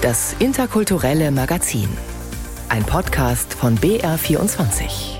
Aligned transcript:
Das 0.00 0.36
interkulturelle 0.38 1.32
Magazin. 1.32 1.88
Ein 2.68 2.84
Podcast 2.84 3.52
von 3.52 3.76
BR24. 3.78 5.18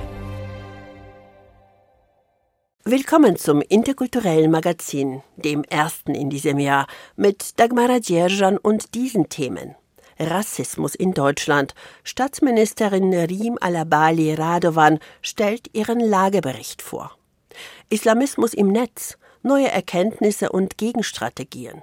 Willkommen 2.85 3.35
zum 3.35 3.61
interkulturellen 3.61 4.53
Magazin, 4.53 5.25
dem 5.35 5.65
ersten 5.65 6.15
in 6.15 6.31
diesem 6.31 6.61
Jahr, 6.61 6.87
mit 7.17 7.59
Dagmara 7.59 7.99
Djerjan 7.99 8.57
und 8.57 8.95
diesen 8.95 9.29
Themen. 9.29 9.75
Rassismus 10.21 10.95
in 10.95 11.13
Deutschland. 11.13 11.75
Staatsministerin 12.05 13.13
Rim 13.13 13.59
Alabali 13.61 14.33
Radovan 14.35 15.01
stellt 15.23 15.75
ihren 15.75 15.99
Lagebericht 15.99 16.83
vor. 16.83 17.19
Islamismus 17.91 18.55
im 18.55 18.69
Netz, 18.69 19.19
neue 19.43 19.73
Erkenntnisse 19.73 20.53
und 20.53 20.79
Gegenstrategien. 20.79 21.83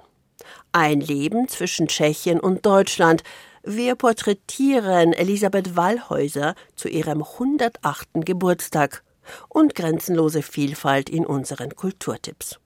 Ein 0.72 1.00
Leben 1.00 1.48
zwischen 1.48 1.88
Tschechien 1.88 2.40
und 2.40 2.66
Deutschland. 2.66 3.22
Wir 3.62 3.94
porträtieren 3.94 5.12
Elisabeth 5.12 5.76
Wallhäuser 5.76 6.54
zu 6.76 6.88
ihrem 6.88 7.22
108. 7.22 8.08
Geburtstag 8.24 9.02
und 9.48 9.74
grenzenlose 9.74 10.42
Vielfalt 10.42 11.08
in 11.08 11.26
unseren 11.26 11.74
Kulturtipps. 11.74 12.60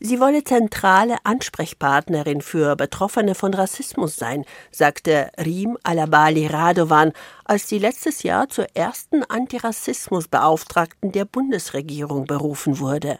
Sie 0.00 0.20
wolle 0.20 0.44
zentrale 0.44 1.16
Ansprechpartnerin 1.24 2.40
für 2.40 2.76
Betroffene 2.76 3.34
von 3.34 3.54
Rassismus 3.54 4.16
sein, 4.16 4.44
sagte 4.70 5.30
Rim 5.38 5.78
Alabali 5.82 6.46
Radovan, 6.46 7.12
als 7.44 7.68
sie 7.68 7.78
letztes 7.78 8.22
Jahr 8.22 8.48
zur 8.48 8.66
ersten 8.74 9.22
Antirassismusbeauftragten 9.24 11.12
der 11.12 11.24
Bundesregierung 11.24 12.26
berufen 12.26 12.78
wurde. 12.78 13.18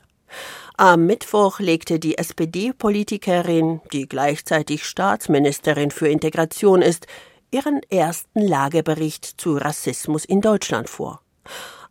Am 0.76 1.06
Mittwoch 1.06 1.60
legte 1.60 2.00
die 2.00 2.18
SPD-Politikerin, 2.18 3.80
die 3.92 4.08
gleichzeitig 4.08 4.84
Staatsministerin 4.84 5.90
für 5.90 6.08
Integration 6.08 6.82
ist, 6.82 7.06
ihren 7.52 7.80
ersten 7.90 8.40
Lagebericht 8.40 9.40
zu 9.40 9.56
Rassismus 9.56 10.24
in 10.24 10.40
Deutschland 10.40 10.90
vor. 10.90 11.20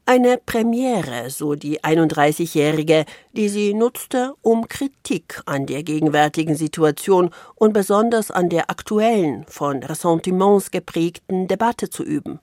Eine 0.06 0.38
Premiere, 0.38 1.30
so 1.30 1.56
die 1.56 1.80
31-Jährige, 1.80 3.06
die 3.32 3.48
sie 3.48 3.74
nutzte, 3.74 4.34
um 4.42 4.68
Kritik 4.68 5.42
an 5.46 5.66
der 5.66 5.84
gegenwärtigen 5.84 6.56
Situation 6.56 7.30
und 7.56 7.72
besonders 7.72 8.30
an 8.30 8.50
der 8.50 8.70
aktuellen, 8.70 9.46
von 9.48 9.82
Ressentiments 9.82 10.72
geprägten 10.72 11.48
Debatte 11.48 11.90
zu 11.90 12.04
üben 12.04 12.42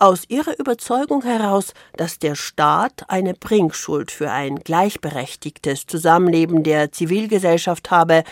aus 0.00 0.24
ihrer 0.28 0.58
Überzeugung 0.58 1.22
heraus, 1.22 1.74
dass 1.96 2.18
der 2.18 2.34
Staat 2.34 3.04
eine 3.08 3.34
Bringschuld 3.34 4.10
für 4.10 4.30
ein 4.30 4.56
gleichberechtigtes 4.56 5.86
Zusammenleben 5.86 6.62
der 6.62 6.92
Zivilgesellschaft 6.92 7.90
habe, 7.90 8.24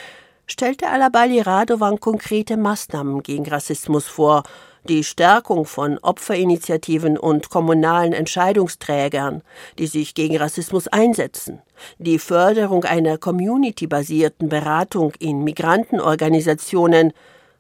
stellte 0.47 0.89
Alabali 0.89 1.41
Radovan 1.41 2.01
konkrete 2.01 2.57
Maßnahmen 2.57 3.23
gegen 3.23 3.47
Rassismus 3.47 4.07
vor, 4.07 4.45
die 4.87 5.05
Stärkung 5.05 5.65
von 5.65 5.99
Opferinitiativen 5.99 7.19
und 7.19 7.51
kommunalen 7.51 8.13
Entscheidungsträgern, 8.13 9.43
die 9.79 9.89
sich 9.89 10.15
gegen 10.15 10.37
Rassismus 10.37 10.87
einsetzen, 10.89 11.61
die 11.99 12.19
Förderung 12.19 12.85
einer 12.85 13.19
community-basierten 13.19 14.49
Beratung 14.49 15.13
in 15.19 15.43
Migrantenorganisationen, 15.43 17.13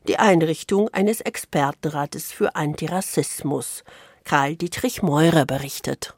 die 0.06 0.18
Einrichtung 0.18 0.88
eines 0.88 1.20
Expertenrates 1.20 2.32
für 2.32 2.54
Antirassismus. 2.54 3.84
Karl 4.24 4.56
Dietrich 4.56 5.02
Meurer 5.02 5.44
berichtet. 5.44 6.14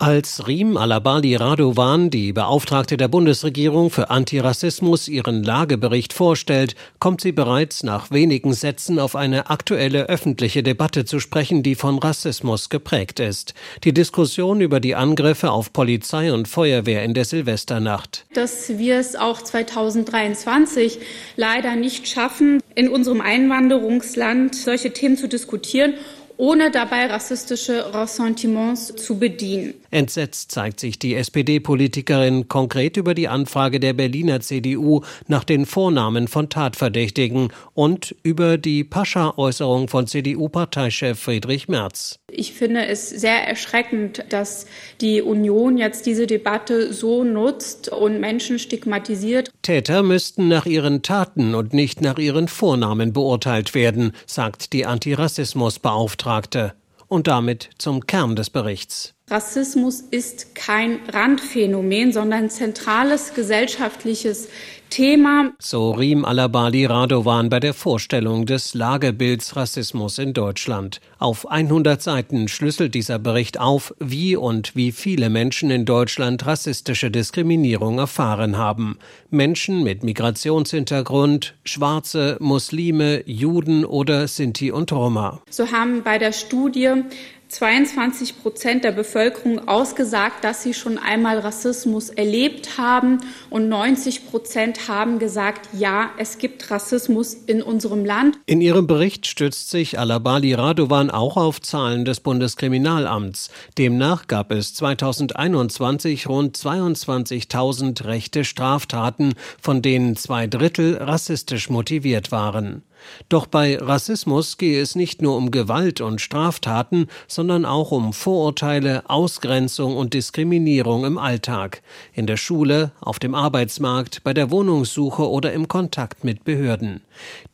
Als 0.00 0.48
Riem 0.48 0.78
Alabali 0.78 1.36
Radovan, 1.36 2.08
die 2.08 2.32
Beauftragte 2.32 2.96
der 2.96 3.08
Bundesregierung 3.08 3.90
für 3.90 4.08
Antirassismus, 4.08 5.08
ihren 5.08 5.44
Lagebericht 5.44 6.14
vorstellt, 6.14 6.74
kommt 6.98 7.20
sie 7.20 7.32
bereits 7.32 7.82
nach 7.82 8.10
wenigen 8.10 8.54
Sätzen 8.54 8.98
auf 8.98 9.14
eine 9.14 9.50
aktuelle 9.50 10.08
öffentliche 10.08 10.62
Debatte 10.62 11.04
zu 11.04 11.20
sprechen, 11.20 11.62
die 11.62 11.74
von 11.74 11.98
Rassismus 11.98 12.70
geprägt 12.70 13.20
ist. 13.20 13.52
Die 13.84 13.92
Diskussion 13.92 14.62
über 14.62 14.80
die 14.80 14.94
Angriffe 14.94 15.50
auf 15.50 15.74
Polizei 15.74 16.32
und 16.32 16.48
Feuerwehr 16.48 17.04
in 17.04 17.12
der 17.12 17.26
Silvesternacht. 17.26 18.24
Dass 18.32 18.78
wir 18.78 18.96
es 18.96 19.16
auch 19.16 19.42
2023 19.42 20.98
leider 21.36 21.76
nicht 21.76 22.08
schaffen, 22.08 22.62
in 22.74 22.88
unserem 22.88 23.20
Einwanderungsland 23.20 24.54
solche 24.54 24.94
Themen 24.94 25.18
zu 25.18 25.28
diskutieren 25.28 25.92
ohne 26.40 26.70
dabei 26.70 27.06
rassistische 27.06 27.92
Ressentiments 27.92 28.96
zu 28.96 29.18
bedienen. 29.18 29.74
Entsetzt 29.90 30.52
zeigt 30.52 30.78
sich 30.78 30.98
die 30.98 31.14
SPD-Politikerin 31.16 32.48
konkret 32.48 32.96
über 32.96 33.14
die 33.14 33.26
Anfrage 33.26 33.80
der 33.80 33.92
Berliner 33.92 34.40
CDU 34.40 35.00
nach 35.26 35.42
den 35.42 35.66
Vornamen 35.66 36.28
von 36.28 36.48
Tatverdächtigen 36.48 37.48
und 37.74 38.14
über 38.22 38.56
die 38.56 38.84
Pascha-Äußerung 38.84 39.88
von 39.88 40.06
CDU-Parteichef 40.06 41.18
Friedrich 41.18 41.68
Merz. 41.68 42.20
Ich 42.30 42.52
finde 42.52 42.86
es 42.86 43.10
sehr 43.10 43.46
erschreckend, 43.46 44.24
dass 44.28 44.66
die 45.00 45.22
Union 45.22 45.76
jetzt 45.76 46.06
diese 46.06 46.28
Debatte 46.28 46.92
so 46.92 47.24
nutzt 47.24 47.88
und 47.88 48.20
Menschen 48.20 48.60
stigmatisiert. 48.60 49.50
Täter 49.62 50.04
müssten 50.04 50.46
nach 50.46 50.66
ihren 50.66 51.02
Taten 51.02 51.54
und 51.56 51.72
nicht 51.72 52.00
nach 52.00 52.18
ihren 52.18 52.46
Vornamen 52.46 53.12
beurteilt 53.12 53.74
werden, 53.74 54.12
sagt 54.26 54.72
die 54.72 54.86
Antirassismusbeauftragte. 54.86 56.74
Und 57.08 57.26
damit 57.26 57.70
zum 57.78 58.06
Kern 58.06 58.36
des 58.36 58.50
Berichts. 58.50 59.14
Rassismus 59.30 60.00
ist 60.10 60.56
kein 60.56 60.98
Randphänomen, 61.08 62.12
sondern 62.12 62.50
zentrales 62.50 63.32
gesellschaftliches 63.32 64.48
Thema. 64.90 65.52
So 65.60 65.92
Riem 65.92 66.24
Alabali 66.24 66.84
Radovan 66.84 67.48
bei 67.48 67.60
der 67.60 67.72
Vorstellung 67.72 68.44
des 68.44 68.74
Lagebilds 68.74 69.54
Rassismus 69.54 70.18
in 70.18 70.32
Deutschland. 70.32 71.00
Auf 71.20 71.48
100 71.48 72.02
Seiten 72.02 72.48
schlüsselt 72.48 72.96
dieser 72.96 73.20
Bericht 73.20 73.60
auf, 73.60 73.94
wie 74.00 74.34
und 74.34 74.74
wie 74.74 74.90
viele 74.90 75.30
Menschen 75.30 75.70
in 75.70 75.84
Deutschland 75.84 76.44
rassistische 76.44 77.12
Diskriminierung 77.12 78.00
erfahren 78.00 78.58
haben. 78.58 78.98
Menschen 79.30 79.84
mit 79.84 80.02
Migrationshintergrund, 80.02 81.54
Schwarze, 81.64 82.36
Muslime, 82.40 83.22
Juden 83.26 83.84
oder 83.84 84.26
Sinti 84.26 84.72
und 84.72 84.90
Roma. 84.90 85.40
So 85.50 85.70
haben 85.70 86.02
bei 86.02 86.18
der 86.18 86.32
Studie 86.32 87.04
22 87.50 88.42
Prozent 88.42 88.84
der 88.84 88.92
Bevölkerung 88.92 89.66
ausgesagt, 89.66 90.44
dass 90.44 90.62
sie 90.62 90.72
schon 90.72 90.98
einmal 90.98 91.40
Rassismus 91.40 92.08
erlebt 92.08 92.78
haben 92.78 93.18
und 93.50 93.68
90 93.68 94.26
Prozent 94.30 94.86
haben 94.86 95.18
gesagt, 95.18 95.68
ja, 95.76 96.10
es 96.16 96.38
gibt 96.38 96.70
Rassismus 96.70 97.34
in 97.34 97.60
unserem 97.60 98.04
Land. 98.04 98.38
In 98.46 98.60
ihrem 98.60 98.86
Bericht 98.86 99.26
stützt 99.26 99.70
sich 99.70 99.98
Alabali 99.98 100.54
Radovan 100.54 101.10
auch 101.10 101.36
auf 101.36 101.60
Zahlen 101.60 102.04
des 102.04 102.20
Bundeskriminalamts. 102.20 103.50
Demnach 103.76 104.28
gab 104.28 104.52
es 104.52 104.72
2021 104.74 106.28
rund 106.28 106.56
22.000 106.56 108.04
rechte 108.04 108.44
Straftaten, 108.44 109.34
von 109.60 109.82
denen 109.82 110.14
zwei 110.14 110.46
Drittel 110.46 110.98
rassistisch 110.98 111.68
motiviert 111.68 112.30
waren. 112.30 112.84
Doch 113.28 113.46
bei 113.46 113.78
Rassismus 113.78 114.58
gehe 114.58 114.80
es 114.80 114.94
nicht 114.94 115.22
nur 115.22 115.36
um 115.36 115.50
Gewalt 115.50 116.00
und 116.00 116.20
Straftaten, 116.20 117.08
sondern 117.28 117.64
auch 117.64 117.90
um 117.90 118.12
Vorurteile, 118.12 119.08
Ausgrenzung 119.08 119.96
und 119.96 120.14
Diskriminierung 120.14 121.04
im 121.04 121.18
Alltag, 121.18 121.82
in 122.12 122.26
der 122.26 122.36
Schule, 122.36 122.92
auf 123.00 123.18
dem 123.18 123.34
Arbeitsmarkt, 123.34 124.22
bei 124.24 124.34
der 124.34 124.50
Wohnungssuche 124.50 125.28
oder 125.28 125.52
im 125.52 125.68
Kontakt 125.68 126.24
mit 126.24 126.44
Behörden. 126.44 127.02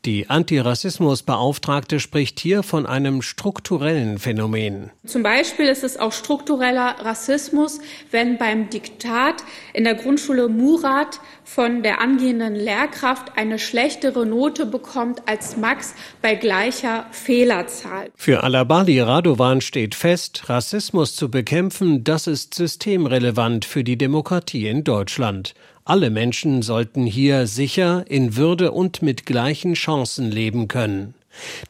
Die 0.05 0.31
Antirassismusbeauftragte 0.31 1.99
spricht 1.99 2.39
hier 2.39 2.63
von 2.63 2.87
einem 2.87 3.23
strukturellen 3.23 4.19
Phänomen. 4.19 4.91
Zum 5.05 5.23
Beispiel 5.23 5.67
ist 5.67 5.83
es 5.83 5.99
auch 5.99 6.13
struktureller 6.13 6.97
Rassismus, 7.01 7.81
wenn 8.11 8.39
beim 8.39 8.71
Diktat 8.71 9.43
in 9.73 9.85
der 9.85 9.95
Grundschule 9.95 10.49
Murat 10.49 11.21
von 11.43 11.83
der 11.83 12.01
angehenden 12.01 12.55
Lehrkraft 12.55 13.37
eine 13.37 13.59
schlechtere 13.59 14.27
Note 14.27 14.67
bekommt 14.67 15.23
als 15.27 15.57
Max 15.57 15.95
bei 16.23 16.35
gleicher 16.35 17.07
Fehlerzahl. 17.11 18.11
Für 18.15 18.45
Alabali 18.45 19.01
Radovan 19.01 19.61
steht 19.61 19.95
fest, 19.95 20.49
Rassismus 20.49 21.17
zu 21.17 21.31
bekämpfen, 21.31 22.05
das 22.05 22.27
ist 22.27 22.55
systemrelevant 22.55 23.65
für 23.65 23.83
die 23.83 23.99
Demokratie 23.99 24.69
in 24.69 24.85
Deutschland. 24.85 25.55
Alle 25.89 26.11
Menschen 26.11 26.63
sollten 26.63 27.07
hier 27.07 27.47
sicher, 27.47 28.05
in 28.09 28.35
Würde 28.35 28.73
und 28.73 29.03
mit 29.03 29.25
gleichen 29.25 29.75
Chancen 29.75 30.33
leben 30.33 30.67
können. 30.67 31.15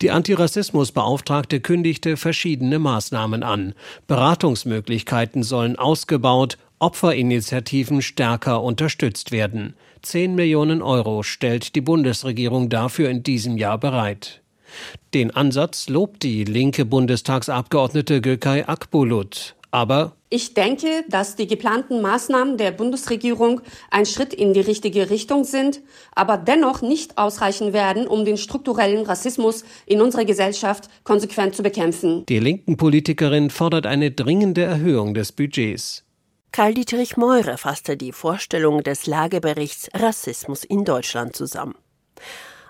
Die 0.00 0.10
Antirassismusbeauftragte 0.10 1.60
kündigte 1.60 2.16
verschiedene 2.16 2.78
Maßnahmen 2.78 3.42
an. 3.42 3.74
Beratungsmöglichkeiten 4.06 5.42
sollen 5.42 5.76
ausgebaut, 5.76 6.56
Opferinitiativen 6.78 8.00
stärker 8.00 8.62
unterstützt 8.62 9.32
werden. 9.32 9.74
Zehn 10.00 10.34
Millionen 10.34 10.80
Euro 10.80 11.22
stellt 11.22 11.74
die 11.74 11.82
Bundesregierung 11.82 12.70
dafür 12.70 13.10
in 13.10 13.22
diesem 13.22 13.58
Jahr 13.58 13.76
bereit. 13.76 14.40
Den 15.12 15.30
Ansatz 15.30 15.90
lobt 15.90 16.22
die 16.22 16.44
linke 16.44 16.86
Bundestagsabgeordnete 16.86 18.22
Gökay 18.22 18.64
Akbulut. 18.64 19.55
Aber 19.70 20.16
ich 20.28 20.54
denke, 20.54 21.04
dass 21.08 21.36
die 21.36 21.46
geplanten 21.46 22.00
Maßnahmen 22.00 22.56
der 22.56 22.70
Bundesregierung 22.70 23.60
ein 23.90 24.06
Schritt 24.06 24.32
in 24.34 24.54
die 24.54 24.60
richtige 24.60 25.10
Richtung 25.10 25.44
sind, 25.44 25.80
aber 26.14 26.36
dennoch 26.36 26.82
nicht 26.82 27.18
ausreichen 27.18 27.72
werden, 27.72 28.06
um 28.06 28.24
den 28.24 28.36
strukturellen 28.36 29.04
Rassismus 29.04 29.64
in 29.84 30.00
unserer 30.00 30.24
Gesellschaft 30.24 30.88
konsequent 31.04 31.54
zu 31.54 31.62
bekämpfen. 31.62 32.24
Die 32.26 32.38
linken 32.38 32.76
Politikerin 32.76 33.50
fordert 33.50 33.86
eine 33.86 34.10
dringende 34.10 34.62
Erhöhung 34.62 35.14
des 35.14 35.32
Budgets. 35.32 36.04
Karl-Dietrich 36.52 37.16
Meure 37.16 37.58
fasste 37.58 37.96
die 37.96 38.12
Vorstellung 38.12 38.82
des 38.82 39.06
Lageberichts 39.06 39.90
Rassismus 39.92 40.64
in 40.64 40.84
Deutschland 40.84 41.36
zusammen. 41.36 41.74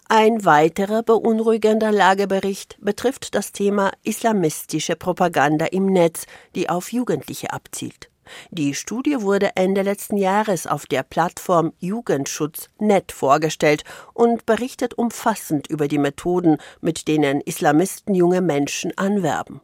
Ein 0.09 0.45
weiterer 0.45 1.03
beunruhigender 1.03 1.91
Lagebericht 1.91 2.77
betrifft 2.81 3.35
das 3.35 3.51
Thema 3.51 3.91
islamistische 4.05 4.95
Propaganda 4.95 5.67
im 5.67 5.87
Netz, 5.87 6.27
die 6.55 6.69
auf 6.69 6.93
Jugendliche 6.93 7.53
abzielt. 7.53 8.09
Die 8.51 8.75
Studie 8.75 9.21
wurde 9.23 9.57
Ende 9.57 9.83
letzten 9.83 10.17
Jahres 10.17 10.69
auf 10.69 10.87
der 10.87 11.03
Plattform 11.03 11.73
Jugendschutz.net 11.81 13.11
vorgestellt 13.11 13.83
und 14.15 14.47
berichtet 14.47 14.95
umfassend 14.95 15.67
über 15.67 15.89
die 15.89 15.99
Methoden, 15.99 16.59
mit 16.81 17.09
denen 17.09 17.41
Islamisten 17.41 18.15
junge 18.15 18.43
Menschen 18.43 18.97
anwerben. 18.97 19.61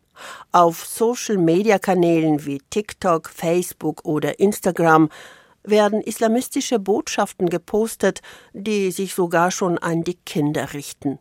Auf 0.51 0.85
Social-Media-Kanälen 0.85 2.45
wie 2.47 2.61
TikTok, 2.71 3.29
Facebook 3.29 4.05
oder 4.05 4.41
Instagram 4.41 5.09
werden 5.65 6.01
islamistische 6.01 6.79
Botschaften 6.79 7.49
gepostet, 7.49 8.21
die 8.53 8.91
sich 8.91 9.15
sogar 9.15 9.51
schon 9.51 9.79
an 9.79 10.05
die 10.05 10.17
Kinder 10.17 10.73
richten. 10.75 11.19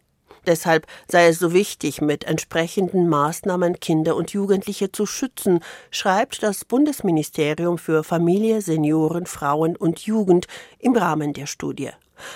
Deshalb 0.48 0.88
sei 1.08 1.28
es 1.28 1.38
so 1.38 1.54
wichtig, 1.54 2.02
mit 2.02 2.24
entsprechenden 2.24 3.08
Maßnahmen 3.08 3.80
Kinder 3.80 4.16
und 4.16 4.32
Jugendliche 4.32 4.92
zu 4.92 5.06
schützen, 5.06 5.60
schreibt 5.92 6.42
das 6.42 6.66
Bundesministerium 6.66 7.78
für 7.78 8.04
Familie, 8.04 8.62
Senioren, 8.62 9.28
Frauen 9.28 9.76
und 9.76 10.00
Jugend 10.00 10.48
im 10.80 10.96
Rahmen 10.96 11.34
der 11.34 11.46
Studie. 11.46 11.92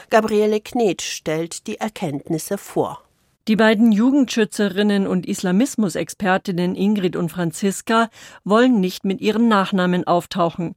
Gabriele 0.10 0.62
Knetsch 0.62 1.04
stellt 1.04 1.66
die 1.68 1.80
Erkenntnisse 1.80 2.58
vor. 2.58 3.02
Die 3.48 3.56
beiden 3.56 3.92
Jugendschützerinnen 3.92 5.06
und 5.06 5.28
Islamismusexpertinnen 5.28 6.76
Ingrid 6.76 7.16
und 7.16 7.30
Franziska 7.30 8.10
wollen 8.44 8.80
nicht 8.80 9.06
mit 9.06 9.22
ihren 9.22 9.48
Nachnamen 9.48 10.06
auftauchen 10.06 10.76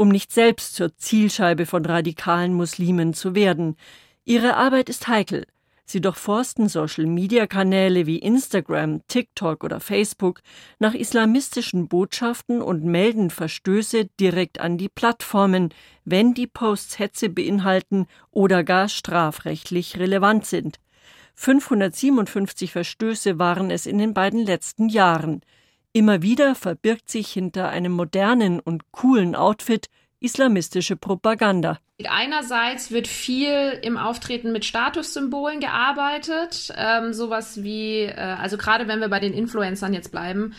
um 0.00 0.08
nicht 0.08 0.32
selbst 0.32 0.76
zur 0.76 0.96
Zielscheibe 0.96 1.66
von 1.66 1.84
radikalen 1.84 2.54
Muslimen 2.54 3.12
zu 3.12 3.34
werden. 3.34 3.76
Ihre 4.24 4.56
Arbeit 4.56 4.88
ist 4.88 5.08
heikel. 5.08 5.44
Sie 5.84 6.00
durchforsten 6.00 6.70
Social-Media-Kanäle 6.70 8.06
wie 8.06 8.16
Instagram, 8.16 9.06
TikTok 9.08 9.62
oder 9.62 9.78
Facebook 9.78 10.40
nach 10.78 10.94
islamistischen 10.94 11.86
Botschaften 11.86 12.62
und 12.62 12.82
melden 12.82 13.28
Verstöße 13.28 14.06
direkt 14.18 14.58
an 14.58 14.78
die 14.78 14.88
Plattformen, 14.88 15.68
wenn 16.06 16.32
die 16.32 16.46
Posts 16.46 16.98
Hetze 16.98 17.28
beinhalten 17.28 18.06
oder 18.30 18.64
gar 18.64 18.88
strafrechtlich 18.88 19.98
relevant 19.98 20.46
sind. 20.46 20.80
557 21.34 22.72
Verstöße 22.72 23.38
waren 23.38 23.70
es 23.70 23.84
in 23.84 23.98
den 23.98 24.14
beiden 24.14 24.46
letzten 24.46 24.88
Jahren. 24.88 25.42
Immer 25.92 26.22
wieder 26.22 26.54
verbirgt 26.54 27.10
sich 27.10 27.32
hinter 27.32 27.68
einem 27.68 27.92
modernen 27.92 28.60
und 28.60 28.92
coolen 28.92 29.34
Outfit 29.34 29.88
islamistische 30.20 30.96
Propaganda. 30.96 31.78
Einerseits 32.08 32.90
wird 32.90 33.08
viel 33.08 33.78
im 33.82 33.96
Auftreten 33.96 34.52
mit 34.52 34.64
Statussymbolen 34.64 35.60
gearbeitet, 35.60 36.72
ähm, 36.76 37.12
sowas 37.12 37.62
wie, 37.62 38.02
äh, 38.02 38.14
also 38.14 38.56
gerade 38.56 38.86
wenn 38.86 39.00
wir 39.00 39.08
bei 39.08 39.20
den 39.20 39.32
Influencern 39.32 39.92
jetzt 39.92 40.12
bleiben, 40.12 40.54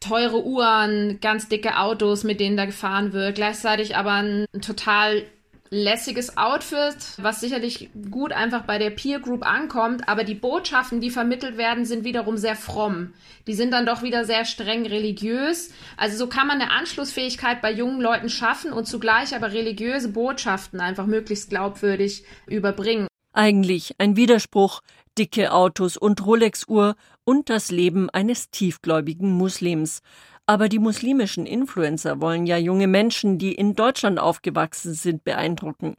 teure 0.00 0.44
Uhren, 0.44 1.20
ganz 1.20 1.48
dicke 1.48 1.78
Autos, 1.78 2.24
mit 2.24 2.40
denen 2.40 2.56
da 2.56 2.64
gefahren 2.64 3.12
wird, 3.12 3.34
gleichzeitig 3.34 3.96
aber 3.96 4.12
ein 4.12 4.46
total 4.62 5.24
lässiges 5.70 6.36
Outfit, 6.36 6.96
was 7.18 7.40
sicherlich 7.40 7.90
gut 8.10 8.32
einfach 8.32 8.64
bei 8.64 8.78
der 8.78 8.90
Peer 8.90 9.20
Group 9.20 9.46
ankommt, 9.46 10.08
aber 10.08 10.24
die 10.24 10.34
Botschaften, 10.34 11.00
die 11.00 11.10
vermittelt 11.10 11.56
werden, 11.56 11.84
sind 11.84 12.04
wiederum 12.04 12.36
sehr 12.36 12.56
fromm. 12.56 13.14
Die 13.46 13.54
sind 13.54 13.70
dann 13.72 13.86
doch 13.86 14.02
wieder 14.02 14.24
sehr 14.24 14.44
streng 14.44 14.84
religiös. 14.84 15.70
Also 15.96 16.18
so 16.18 16.26
kann 16.26 16.48
man 16.48 16.60
eine 16.60 16.72
Anschlussfähigkeit 16.72 17.62
bei 17.62 17.72
jungen 17.72 18.00
Leuten 18.00 18.28
schaffen 18.28 18.72
und 18.72 18.86
zugleich 18.86 19.34
aber 19.34 19.52
religiöse 19.52 20.08
Botschaften 20.08 20.80
einfach 20.80 21.06
möglichst 21.06 21.50
glaubwürdig 21.50 22.24
überbringen. 22.46 23.06
Eigentlich 23.32 23.94
ein 23.98 24.16
Widerspruch, 24.16 24.80
dicke 25.16 25.52
Autos 25.52 25.96
und 25.96 26.26
Rolex-Uhr 26.26 26.96
und 27.24 27.48
das 27.48 27.70
Leben 27.70 28.10
eines 28.10 28.50
tiefgläubigen 28.50 29.30
Muslims. 29.30 30.02
Aber 30.50 30.68
die 30.68 30.80
muslimischen 30.80 31.46
Influencer 31.46 32.20
wollen 32.20 32.44
ja 32.44 32.56
junge 32.56 32.88
Menschen, 32.88 33.38
die 33.38 33.52
in 33.52 33.76
Deutschland 33.76 34.18
aufgewachsen 34.18 34.94
sind, 34.94 35.22
beeindrucken. 35.22 35.94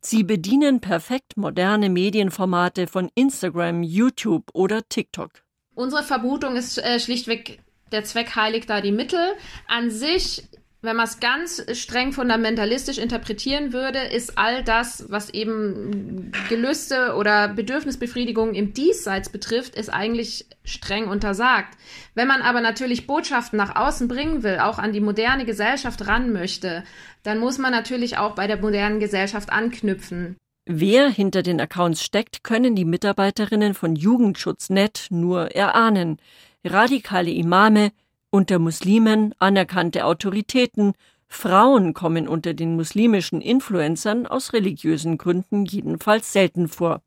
Sie 0.00 0.22
bedienen 0.22 0.78
perfekt 0.78 1.36
moderne 1.36 1.90
Medienformate 1.90 2.86
von 2.86 3.10
Instagram, 3.16 3.82
YouTube 3.82 4.50
oder 4.52 4.88
TikTok. 4.88 5.42
Unsere 5.74 6.04
Vermutung 6.04 6.54
ist 6.54 6.78
äh, 6.78 7.00
schlichtweg, 7.00 7.58
der 7.90 8.04
Zweck 8.04 8.36
heiligt 8.36 8.70
da 8.70 8.80
die 8.80 8.92
Mittel. 8.92 9.32
An 9.66 9.90
sich 9.90 10.44
wenn 10.80 10.94
man 10.94 11.06
es 11.06 11.18
ganz 11.18 11.64
streng 11.72 12.12
fundamentalistisch 12.12 12.98
interpretieren 12.98 13.72
würde, 13.72 13.98
ist 13.98 14.38
all 14.38 14.62
das, 14.62 15.06
was 15.08 15.30
eben 15.30 16.30
Gelüste 16.48 17.14
oder 17.16 17.48
Bedürfnisbefriedigung 17.48 18.54
im 18.54 18.74
Diesseits 18.74 19.28
betrifft, 19.28 19.74
ist 19.74 19.88
eigentlich 19.92 20.46
streng 20.64 21.08
untersagt. 21.08 21.76
Wenn 22.14 22.28
man 22.28 22.42
aber 22.42 22.60
natürlich 22.60 23.08
Botschaften 23.08 23.56
nach 23.56 23.74
außen 23.74 24.06
bringen 24.06 24.44
will, 24.44 24.58
auch 24.60 24.78
an 24.78 24.92
die 24.92 25.00
moderne 25.00 25.44
Gesellschaft 25.44 26.06
ran 26.06 26.32
möchte, 26.32 26.84
dann 27.24 27.40
muss 27.40 27.58
man 27.58 27.72
natürlich 27.72 28.16
auch 28.16 28.36
bei 28.36 28.46
der 28.46 28.58
modernen 28.58 29.00
Gesellschaft 29.00 29.50
anknüpfen. 29.50 30.36
Wer 30.70 31.08
hinter 31.08 31.42
den 31.42 31.60
Accounts 31.60 32.04
steckt, 32.04 32.44
können 32.44 32.76
die 32.76 32.84
Mitarbeiterinnen 32.84 33.74
von 33.74 33.96
Jugendschutz.net 33.96 35.06
nur 35.10 35.56
erahnen. 35.56 36.18
Radikale 36.62 37.30
Imame, 37.30 37.90
unter 38.30 38.58
Muslimen 38.58 39.34
anerkannte 39.38 40.04
Autoritäten, 40.04 40.92
Frauen 41.28 41.92
kommen 41.92 42.26
unter 42.26 42.54
den 42.54 42.74
muslimischen 42.74 43.40
Influencern 43.40 44.26
aus 44.26 44.52
religiösen 44.54 45.18
Gründen 45.18 45.66
jedenfalls 45.66 46.32
selten 46.32 46.68
vor. 46.68 47.02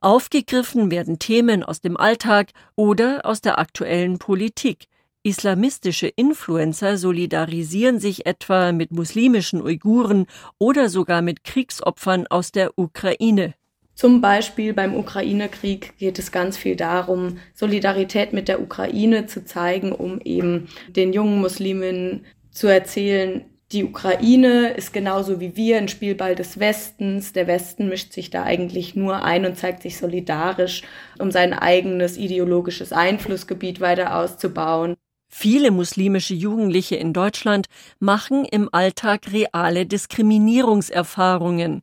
Aufgegriffen 0.00 0.90
werden 0.90 1.18
Themen 1.18 1.62
aus 1.62 1.80
dem 1.80 1.96
Alltag 1.96 2.50
oder 2.76 3.24
aus 3.24 3.40
der 3.40 3.58
aktuellen 3.58 4.18
Politik. 4.18 4.88
Islamistische 5.22 6.08
Influencer 6.08 6.98
solidarisieren 6.98 8.00
sich 8.00 8.26
etwa 8.26 8.72
mit 8.72 8.90
muslimischen 8.90 9.62
Uiguren 9.62 10.26
oder 10.58 10.88
sogar 10.88 11.22
mit 11.22 11.44
Kriegsopfern 11.44 12.26
aus 12.26 12.50
der 12.50 12.76
Ukraine. 12.76 13.54
Zum 14.02 14.20
Beispiel 14.20 14.72
beim 14.72 14.96
Ukraine-Krieg 14.96 15.96
geht 15.96 16.18
es 16.18 16.32
ganz 16.32 16.58
viel 16.58 16.74
darum, 16.74 17.38
Solidarität 17.54 18.32
mit 18.32 18.48
der 18.48 18.60
Ukraine 18.60 19.26
zu 19.26 19.44
zeigen, 19.44 19.92
um 19.92 20.20
eben 20.24 20.66
den 20.88 21.12
jungen 21.12 21.40
Musliminnen 21.40 22.26
zu 22.50 22.66
erzählen, 22.66 23.44
die 23.70 23.84
Ukraine 23.84 24.70
ist 24.70 24.92
genauso 24.92 25.38
wie 25.38 25.54
wir 25.54 25.78
ein 25.78 25.86
Spielball 25.86 26.34
des 26.34 26.58
Westens. 26.58 27.32
Der 27.32 27.46
Westen 27.46 27.88
mischt 27.88 28.12
sich 28.12 28.30
da 28.30 28.42
eigentlich 28.42 28.96
nur 28.96 29.22
ein 29.22 29.46
und 29.46 29.56
zeigt 29.56 29.82
sich 29.82 29.96
solidarisch, 29.96 30.82
um 31.20 31.30
sein 31.30 31.52
eigenes 31.52 32.16
ideologisches 32.16 32.92
Einflussgebiet 32.92 33.80
weiter 33.80 34.16
auszubauen. 34.16 34.96
Viele 35.28 35.70
muslimische 35.70 36.34
Jugendliche 36.34 36.96
in 36.96 37.12
Deutschland 37.12 37.68
machen 38.00 38.44
im 38.44 38.68
Alltag 38.72 39.32
reale 39.32 39.86
Diskriminierungserfahrungen. 39.86 41.82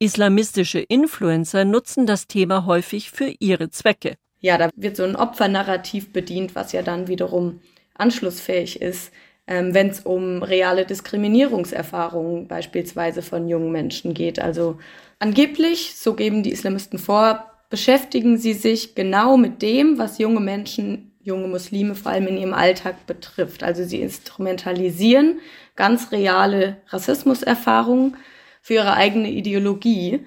Islamistische 0.00 0.78
Influencer 0.78 1.64
nutzen 1.64 2.06
das 2.06 2.28
Thema 2.28 2.66
häufig 2.66 3.10
für 3.10 3.34
ihre 3.40 3.70
Zwecke. 3.70 4.14
Ja, 4.40 4.56
da 4.56 4.70
wird 4.76 4.96
so 4.96 5.02
ein 5.02 5.16
Opfernarrativ 5.16 6.12
bedient, 6.12 6.54
was 6.54 6.70
ja 6.70 6.82
dann 6.82 7.08
wiederum 7.08 7.60
anschlussfähig 7.94 8.80
ist, 8.80 9.10
ähm, 9.48 9.74
wenn 9.74 9.88
es 9.88 10.00
um 10.00 10.44
reale 10.44 10.84
Diskriminierungserfahrungen 10.84 12.46
beispielsweise 12.46 13.22
von 13.22 13.48
jungen 13.48 13.72
Menschen 13.72 14.14
geht. 14.14 14.38
Also 14.38 14.78
angeblich, 15.18 15.96
so 15.96 16.14
geben 16.14 16.44
die 16.44 16.52
Islamisten 16.52 17.00
vor, 17.00 17.50
beschäftigen 17.68 18.38
sie 18.38 18.52
sich 18.52 18.94
genau 18.94 19.36
mit 19.36 19.62
dem, 19.62 19.98
was 19.98 20.18
junge 20.18 20.40
Menschen, 20.40 21.10
junge 21.20 21.48
Muslime 21.48 21.96
vor 21.96 22.12
allem 22.12 22.28
in 22.28 22.38
ihrem 22.38 22.54
Alltag 22.54 23.04
betrifft. 23.08 23.64
Also 23.64 23.82
sie 23.82 24.00
instrumentalisieren 24.00 25.40
ganz 25.74 26.12
reale 26.12 26.76
Rassismuserfahrungen 26.86 28.16
für 28.62 28.74
ihre 28.74 28.94
eigene 28.94 29.30
Ideologie, 29.30 30.26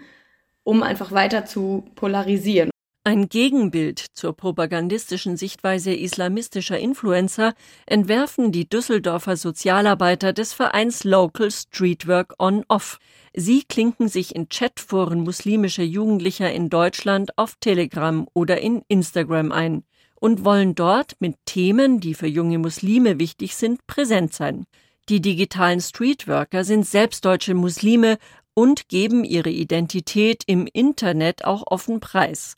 um 0.63 0.83
einfach 0.83 1.11
weiter 1.11 1.45
zu 1.45 1.85
polarisieren. 1.95 2.71
Ein 3.03 3.29
Gegenbild 3.29 4.05
zur 4.13 4.33
propagandistischen 4.37 5.35
Sichtweise 5.35 5.91
islamistischer 5.91 6.77
Influencer 6.77 7.55
entwerfen 7.87 8.51
die 8.51 8.69
Düsseldorfer 8.69 9.37
Sozialarbeiter 9.37 10.33
des 10.33 10.53
Vereins 10.53 11.03
Local 11.03 11.49
Streetwork 11.49 12.35
On 12.37 12.63
Off. 12.67 12.99
Sie 13.33 13.63
klinken 13.63 14.07
sich 14.07 14.35
in 14.35 14.49
Chatforen 14.49 15.21
muslimischer 15.21 15.81
Jugendlicher 15.81 16.51
in 16.51 16.69
Deutschland 16.69 17.35
auf 17.39 17.55
Telegram 17.59 18.27
oder 18.35 18.61
in 18.61 18.83
Instagram 18.87 19.51
ein. 19.51 19.83
und 20.21 20.45
wollen 20.45 20.75
dort 20.75 21.15
mit 21.19 21.35
Themen, 21.45 21.99
die 21.99 22.13
für 22.13 22.27
junge 22.27 22.59
Muslime 22.59 23.19
wichtig 23.19 23.55
sind, 23.55 23.85
präsent 23.87 24.33
sein. 24.33 24.65
Die 25.11 25.19
digitalen 25.19 25.81
Streetworker 25.81 26.63
sind 26.63 26.87
selbst 26.87 27.25
deutsche 27.25 27.53
Muslime 27.53 28.17
und 28.53 28.87
geben 28.87 29.25
ihre 29.25 29.49
Identität 29.49 30.43
im 30.45 30.69
Internet 30.71 31.43
auch 31.43 31.63
offen 31.65 31.99
preis. 31.99 32.55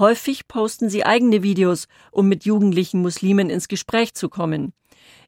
Häufig 0.00 0.48
posten 0.48 0.90
sie 0.90 1.06
eigene 1.06 1.44
Videos, 1.44 1.86
um 2.10 2.28
mit 2.28 2.44
jugendlichen 2.44 3.02
Muslimen 3.02 3.50
ins 3.50 3.68
Gespräch 3.68 4.14
zu 4.14 4.28
kommen. 4.28 4.72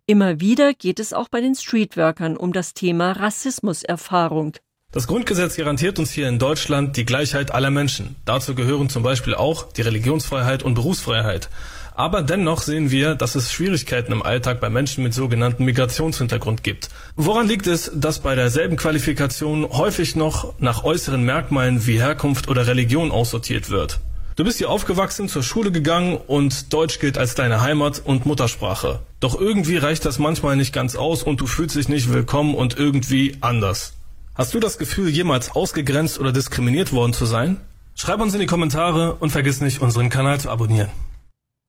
Immer 0.07 0.41
wieder 0.41 0.75
geht 0.75 0.99
es 0.99 1.13
auch 1.13 1.29
bei 1.29 1.41
den 1.41 1.55
Streetworkern 1.55 2.37
um 2.37 2.53
das 2.53 2.75
Thema 2.75 3.13
Rassismuserfahrung. 3.13 4.57
Das 4.91 5.07
Grundgesetz 5.07 5.57
garantiert 5.57 6.01
uns 6.01 6.11
hier 6.11 6.29
in 6.29 6.41
Deutschland 6.41 6.97
die 6.97 7.05
Gleichheit 7.05 7.53
aller 7.53 7.71
Menschen. 7.71 8.15
Dazu 8.25 8.55
gehören 8.57 8.89
zum 8.89 9.05
Beispiel 9.05 9.35
auch 9.35 9.73
die 9.73 9.83
Religionsfreiheit 9.83 10.65
und 10.65 10.75
Berufsfreiheit. 10.75 11.51
Aber 11.95 12.23
dennoch 12.23 12.61
sehen 12.61 12.91
wir, 12.91 13.15
dass 13.15 13.37
es 13.37 13.53
Schwierigkeiten 13.53 14.13
im 14.13 14.23
Alltag 14.23 14.61
bei 14.61 14.69
Menschen 14.69 15.05
mit 15.05 15.15
sogenannten 15.15 15.65
Migrationshintergrund 15.65 16.65
gibt. 16.65 16.89
Woran 17.15 17.47
liegt 17.47 17.69
es, 17.69 17.91
dass 17.95 18.19
bei 18.19 18.35
derselben 18.35 18.77
Qualifikation 18.77 19.69
häufig 19.71 20.17
noch 20.17 20.55
nach 20.59 20.83
äußeren 20.83 21.23
Merkmalen 21.23 21.87
wie 21.87 22.01
Herkunft 22.01 22.49
oder 22.49 22.67
Religion 22.67 23.13
aussortiert 23.13 23.71
wird? 23.71 24.01
Du 24.35 24.43
bist 24.43 24.59
hier 24.59 24.69
aufgewachsen, 24.69 25.29
zur 25.29 25.45
Schule 25.45 25.71
gegangen 25.71 26.19
und 26.27 26.73
Deutsch 26.73 26.99
gilt 26.99 27.17
als 27.17 27.37
deine 27.37 27.61
Heimat 27.61 28.03
und 28.05 28.27
Muttersprache. 28.27 28.99
Doch 29.21 29.41
irgendwie 29.41 29.77
reicht 29.77 30.05
das 30.05 30.19
manchmal 30.19 30.57
nicht 30.57 30.73
ganz 30.73 30.97
aus 30.97 31.23
und 31.23 31.41
du 31.41 31.47
fühlst 31.47 31.77
dich 31.77 31.89
nicht 31.89 32.13
willkommen 32.13 32.57
und 32.57 32.77
irgendwie 32.77 33.37
anders. 33.41 33.93
Hast 34.35 34.53
du 34.53 34.59
das 34.59 34.79
Gefühl, 34.79 35.11
jemals 35.11 35.53
ausgegrenzt 35.53 36.19
oder 36.19 36.33
diskriminiert 36.33 36.93
worden 36.93 37.13
zu 37.13 37.27
sein? 37.27 37.61
Schreib 37.95 38.21
uns 38.21 38.35
in 38.35 38.41
die 38.41 38.47
Kommentare 38.47 39.15
und 39.15 39.31
vergiss 39.31 39.61
nicht, 39.61 39.81
unseren 39.81 40.09
Kanal 40.09 40.41
zu 40.41 40.51
abonnieren. 40.51 40.91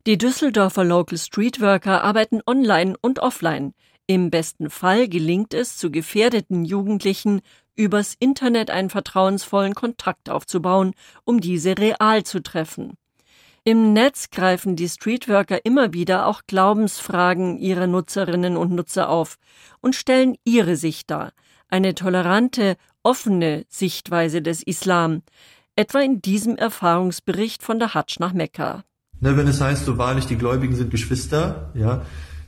Die 0.08 0.20
Düsseldorfer 0.20 0.84
Local 0.84 1.18
Streetworker 1.18 2.04
arbeiten 2.04 2.42
online 2.46 2.96
und 3.02 3.20
offline. 3.20 3.74
Im 4.06 4.30
besten 4.30 4.70
Fall 4.70 5.08
gelingt 5.08 5.56
es, 5.56 5.78
zu 5.78 5.90
gefährdeten 5.90 6.64
Jugendlichen 6.64 7.42
übers 7.76 8.16
Internet 8.20 8.70
einen 8.70 8.92
vertrauensvollen 8.92 9.74
Kontakt 9.74 10.30
aufzubauen, 10.30 10.94
um 11.24 11.42
diese 11.42 11.76
real 11.78 12.24
zu 12.24 12.44
treffen. 12.44 12.98
Im 13.64 13.94
Netz 13.94 14.30
greifen 14.30 14.76
die 14.76 14.88
Streetworker 14.88 15.66
immer 15.66 15.92
wieder 15.92 16.28
auch 16.28 16.44
Glaubensfragen 16.46 17.58
ihrer 17.58 17.88
Nutzerinnen 17.88 18.58
und 18.58 18.72
Nutzer 18.74 19.10
auf 19.10 19.38
und 19.82 19.96
stellen 19.96 20.36
ihre 20.44 20.76
Sicht 20.76 21.10
dar– 21.10 21.34
eine 21.68 21.96
tolerante, 21.96 22.78
offene 23.02 23.66
Sichtweise 23.70 24.44
des 24.44 24.62
Islam, 24.62 25.24
etwa 25.76 26.00
in 26.00 26.22
diesem 26.22 26.58
Erfahrungsbericht 26.58 27.64
von 27.64 27.80
der 27.80 27.96
Hadsch 27.96 28.20
nach 28.20 28.34
Mekka. 28.34 28.84
Ne, 29.26 29.36
wenn 29.38 29.48
es 29.48 29.60
heißt, 29.60 29.86
so 29.86 29.98
wahrlich, 29.98 30.28
die 30.28 30.36
Gläubigen 30.36 30.76
sind 30.76 30.92
Geschwister, 30.92 31.72
ja, 31.74 32.04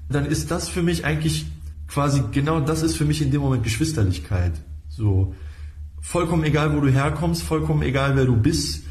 dann 0.10 0.28
ist 0.28 0.52
das 0.52 0.70
für 0.70 0.84
mich 0.84 1.06
eigentlich 1.06 1.48
quasi 1.88 2.22
genau 2.32 2.60
das 2.60 2.84
ist 2.84 2.96
für 2.96 3.04
mich 3.04 3.20
in 3.20 3.32
dem 3.32 3.42
Moment 3.42 3.64
Geschwisterlichkeit. 3.64 4.52
So 4.88 5.34
vollkommen 6.00 6.44
egal, 6.44 6.76
wo 6.76 6.80
du 6.80 6.90
herkommst, 6.90 7.42
vollkommen 7.42 7.82
egal, 7.82 8.16
wer 8.16 8.26
du 8.26 8.38
bist. 8.38 8.84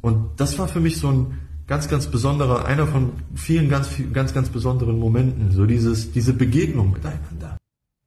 Und 0.00 0.30
das 0.38 0.58
war 0.58 0.66
für 0.66 0.80
mich 0.80 0.96
so 0.96 1.12
ein 1.12 1.38
ganz, 1.68 1.88
ganz 1.88 2.08
besonderer, 2.08 2.64
einer 2.64 2.88
von 2.88 3.12
vielen 3.36 3.68
ganz, 3.68 3.90
ganz, 4.12 4.34
ganz 4.34 4.48
besonderen 4.48 4.98
Momenten. 4.98 5.52
So 5.52 5.64
dieses, 5.64 6.10
diese 6.10 6.32
Begegnung 6.32 6.90
miteinander. 6.90 7.56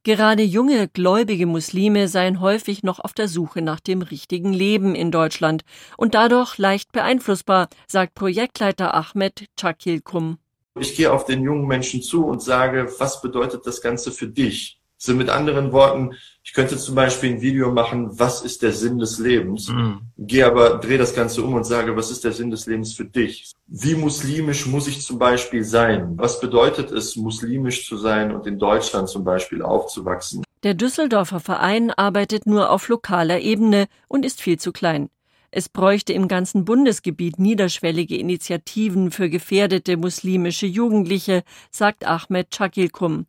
Gerade 0.06 0.44
junge 0.44 0.88
gläubige 0.88 1.48
Muslime 1.48 2.08
seien 2.08 2.40
häufig 2.40 2.84
noch 2.84 3.00
auf 3.00 3.14
der 3.14 3.28
Suche 3.28 3.64
nach 3.64 3.80
dem 3.80 4.04
richtigen 4.04 4.54
Leben 4.54 4.94
in 4.94 5.10
Deutschland 5.10 5.64
und 5.98 6.14
dadurch 6.14 6.60
leicht 6.60 6.92
beeinflussbar, 6.92 7.70
sagt 7.88 8.14
Projektleiter 8.14 8.94
Ahmed 8.94 9.48
Chakilkum. 9.60 10.38
Ich 10.80 10.96
gehe 10.96 11.12
auf 11.12 11.26
den 11.26 11.42
jungen 11.42 11.66
Menschen 11.66 12.04
zu 12.04 12.24
und 12.24 12.44
sage, 12.44 12.94
was 13.00 13.20
bedeutet 13.20 13.66
das 13.66 13.82
Ganze 13.82 14.12
für 14.12 14.28
dich? 14.28 14.80
So 15.06 15.14
mit 15.14 15.30
anderen 15.30 15.72
Worten, 15.72 16.16
ich 16.44 16.54
könnte 16.54 16.78
zum 16.78 16.96
Beispiel 16.96 17.36
ein 17.36 17.42
Video 17.42 17.72
machen, 17.72 18.10
was 18.18 18.42
ist 18.42 18.64
der 18.64 18.72
Sinn 18.72 18.98
des 18.98 19.20
Lebens? 19.20 19.70
Mhm. 19.70 20.02
Gehe 20.18 20.48
aber, 20.48 20.80
drehe 20.80 20.98
das 20.98 21.14
Ganze 21.14 21.44
um 21.44 21.54
und 21.54 21.64
sage, 21.64 21.96
was 21.96 22.10
ist 22.10 22.24
der 22.24 22.32
Sinn 22.32 22.50
des 22.50 22.66
Lebens 22.66 22.94
für 22.94 23.06
dich? 23.06 23.52
Wie 23.68 23.94
muslimisch 23.94 24.66
muss 24.66 24.88
ich 24.88 25.04
zum 25.04 25.20
Beispiel 25.20 25.64
sein? 25.64 26.14
Was 26.18 26.40
bedeutet 26.40 26.92
es, 26.92 27.16
muslimisch 27.16 27.88
zu 27.88 27.98
sein 27.98 28.34
und 28.34 28.48
in 28.48 28.58
Deutschland 28.58 29.08
zum 29.08 29.24
Beispiel 29.24 29.62
aufzuwachsen? 29.62 30.44
Der 30.64 30.74
Düsseldorfer 30.74 31.40
Verein 31.40 31.92
arbeitet 31.92 32.48
nur 32.48 32.72
auf 32.72 32.88
lokaler 32.88 33.42
Ebene 33.42 33.86
und 34.08 34.26
ist 34.26 34.42
viel 34.42 34.58
zu 34.58 34.72
klein. 34.72 35.10
Es 35.52 35.70
bräuchte 35.70 36.14
im 36.14 36.28
ganzen 36.28 36.66
Bundesgebiet 36.66 37.38
niederschwellige 37.38 38.18
Initiativen 38.18 39.12
für 39.12 39.30
gefährdete 39.30 39.98
muslimische 39.98 40.66
Jugendliche, 40.66 41.44
sagt 41.70 42.06
Ahmed 42.08 42.50
Chakilkum. 42.50 43.28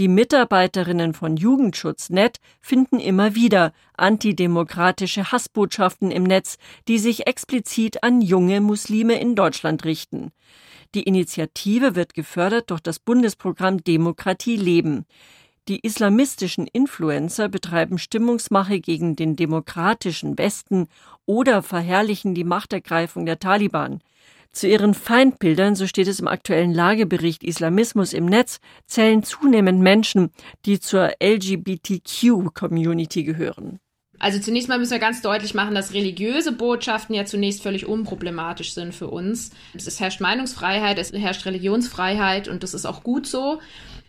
Die 0.00 0.08
Mitarbeiterinnen 0.08 1.12
von 1.12 1.36
Jugendschutz.net 1.36 2.40
finden 2.62 3.00
immer 3.00 3.34
wieder 3.34 3.74
antidemokratische 3.98 5.30
Hassbotschaften 5.30 6.10
im 6.10 6.22
Netz, 6.22 6.56
die 6.88 6.98
sich 6.98 7.26
explizit 7.26 8.02
an 8.02 8.22
junge 8.22 8.62
Muslime 8.62 9.20
in 9.20 9.34
Deutschland 9.34 9.84
richten. 9.84 10.32
Die 10.94 11.02
Initiative 11.02 11.96
wird 11.96 12.14
gefördert 12.14 12.70
durch 12.70 12.80
das 12.80 12.98
Bundesprogramm 12.98 13.84
Demokratie 13.84 14.56
leben. 14.56 15.04
Die 15.68 15.80
islamistischen 15.80 16.66
Influencer 16.66 17.50
betreiben 17.50 17.98
Stimmungsmache 17.98 18.80
gegen 18.80 19.16
den 19.16 19.36
demokratischen 19.36 20.38
Westen 20.38 20.88
oder 21.26 21.62
verherrlichen 21.62 22.34
die 22.34 22.44
Machtergreifung 22.44 23.26
der 23.26 23.38
Taliban. 23.38 24.00
Zu 24.52 24.66
ihren 24.66 24.94
Feindbildern, 24.94 25.76
so 25.76 25.86
steht 25.86 26.08
es 26.08 26.18
im 26.18 26.26
aktuellen 26.26 26.74
Lagebericht 26.74 27.44
Islamismus 27.44 28.12
im 28.12 28.26
Netz, 28.26 28.58
zählen 28.86 29.22
zunehmend 29.22 29.80
Menschen, 29.80 30.30
die 30.66 30.80
zur 30.80 31.12
LGBTQ-Community 31.22 33.22
gehören. 33.22 33.78
Also 34.18 34.38
zunächst 34.38 34.68
mal 34.68 34.78
müssen 34.78 34.90
wir 34.90 34.98
ganz 34.98 35.22
deutlich 35.22 35.54
machen, 35.54 35.74
dass 35.74 35.94
religiöse 35.94 36.52
Botschaften 36.52 37.14
ja 37.14 37.24
zunächst 37.24 37.62
völlig 37.62 37.86
unproblematisch 37.86 38.74
sind 38.74 38.94
für 38.94 39.08
uns. 39.08 39.52
Es 39.72 39.98
herrscht 39.98 40.20
Meinungsfreiheit, 40.20 40.98
es 40.98 41.12
herrscht 41.12 41.46
Religionsfreiheit 41.46 42.46
und 42.46 42.62
das 42.62 42.74
ist 42.74 42.84
auch 42.84 43.02
gut 43.02 43.26
so. 43.26 43.60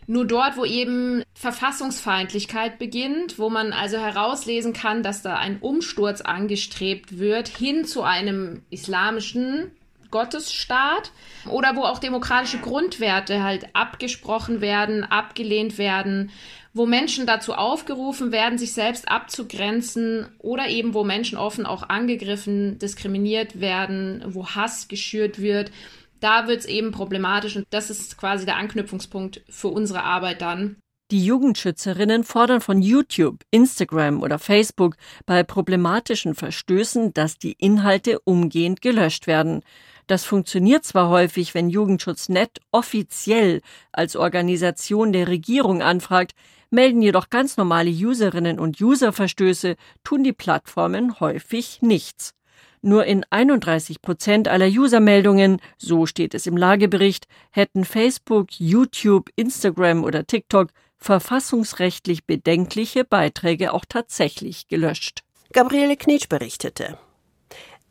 Nur 0.06 0.26
dort, 0.26 0.58
wo 0.58 0.66
eben 0.66 1.22
Verfassungsfeindlichkeit 1.32 2.78
beginnt, 2.78 3.38
wo 3.38 3.48
man 3.48 3.72
also 3.72 3.96
herauslesen 3.96 4.74
kann, 4.74 5.02
dass 5.02 5.22
da 5.22 5.36
ein 5.36 5.60
Umsturz 5.60 6.20
angestrebt 6.20 7.18
wird 7.18 7.48
hin 7.48 7.86
zu 7.86 8.02
einem 8.02 8.64
islamischen 8.68 9.70
Gottesstaat 10.12 11.10
oder 11.50 11.74
wo 11.74 11.80
auch 11.80 11.98
demokratische 11.98 12.58
Grundwerte 12.58 13.42
halt 13.42 13.66
abgesprochen 13.74 14.60
werden, 14.60 15.02
abgelehnt 15.02 15.76
werden, 15.78 16.30
wo 16.72 16.86
Menschen 16.86 17.26
dazu 17.26 17.54
aufgerufen 17.54 18.30
werden, 18.30 18.58
sich 18.58 18.72
selbst 18.72 19.08
abzugrenzen 19.08 20.28
oder 20.38 20.68
eben 20.68 20.94
wo 20.94 21.02
Menschen 21.02 21.36
offen 21.36 21.66
auch 21.66 21.88
angegriffen, 21.88 22.78
diskriminiert 22.78 23.60
werden, 23.60 24.22
wo 24.28 24.46
Hass 24.46 24.86
geschürt 24.86 25.40
wird. 25.40 25.72
Da 26.20 26.46
wird 26.46 26.60
es 26.60 26.66
eben 26.66 26.92
problematisch 26.92 27.56
und 27.56 27.66
das 27.70 27.90
ist 27.90 28.16
quasi 28.16 28.46
der 28.46 28.56
Anknüpfungspunkt 28.56 29.42
für 29.48 29.68
unsere 29.68 30.04
Arbeit 30.04 30.40
dann. 30.40 30.76
Die 31.10 31.26
Jugendschützerinnen 31.26 32.24
fordern 32.24 32.62
von 32.62 32.80
YouTube, 32.80 33.42
Instagram 33.50 34.22
oder 34.22 34.38
Facebook 34.38 34.96
bei 35.26 35.42
problematischen 35.42 36.34
Verstößen, 36.34 37.12
dass 37.12 37.36
die 37.36 37.52
Inhalte 37.52 38.18
umgehend 38.20 38.80
gelöscht 38.80 39.26
werden. 39.26 39.62
Das 40.06 40.24
funktioniert 40.24 40.84
zwar 40.84 41.08
häufig, 41.08 41.54
wenn 41.54 41.70
Jugendschutz.net 41.70 42.60
offiziell 42.70 43.60
als 43.92 44.16
Organisation 44.16 45.12
der 45.12 45.28
Regierung 45.28 45.82
anfragt, 45.82 46.32
melden 46.70 47.02
jedoch 47.02 47.30
ganz 47.30 47.56
normale 47.56 47.90
Userinnen 47.90 48.58
und 48.58 48.80
User 48.80 49.12
Verstöße, 49.12 49.76
tun 50.02 50.24
die 50.24 50.32
Plattformen 50.32 51.20
häufig 51.20 51.82
nichts. 51.82 52.34
Nur 52.80 53.04
in 53.04 53.24
31 53.30 54.02
Prozent 54.02 54.48
aller 54.48 54.66
Usermeldungen, 54.66 55.60
so 55.78 56.06
steht 56.06 56.34
es 56.34 56.48
im 56.48 56.56
Lagebericht, 56.56 57.28
hätten 57.50 57.84
Facebook, 57.84 58.48
YouTube, 58.58 59.30
Instagram 59.36 60.02
oder 60.02 60.26
TikTok 60.26 60.70
verfassungsrechtlich 60.98 62.26
bedenkliche 62.26 63.04
Beiträge 63.04 63.72
auch 63.72 63.84
tatsächlich 63.88 64.66
gelöscht. 64.66 65.22
Gabriele 65.52 65.96
Knitsch 65.96 66.28
berichtete. 66.28 66.98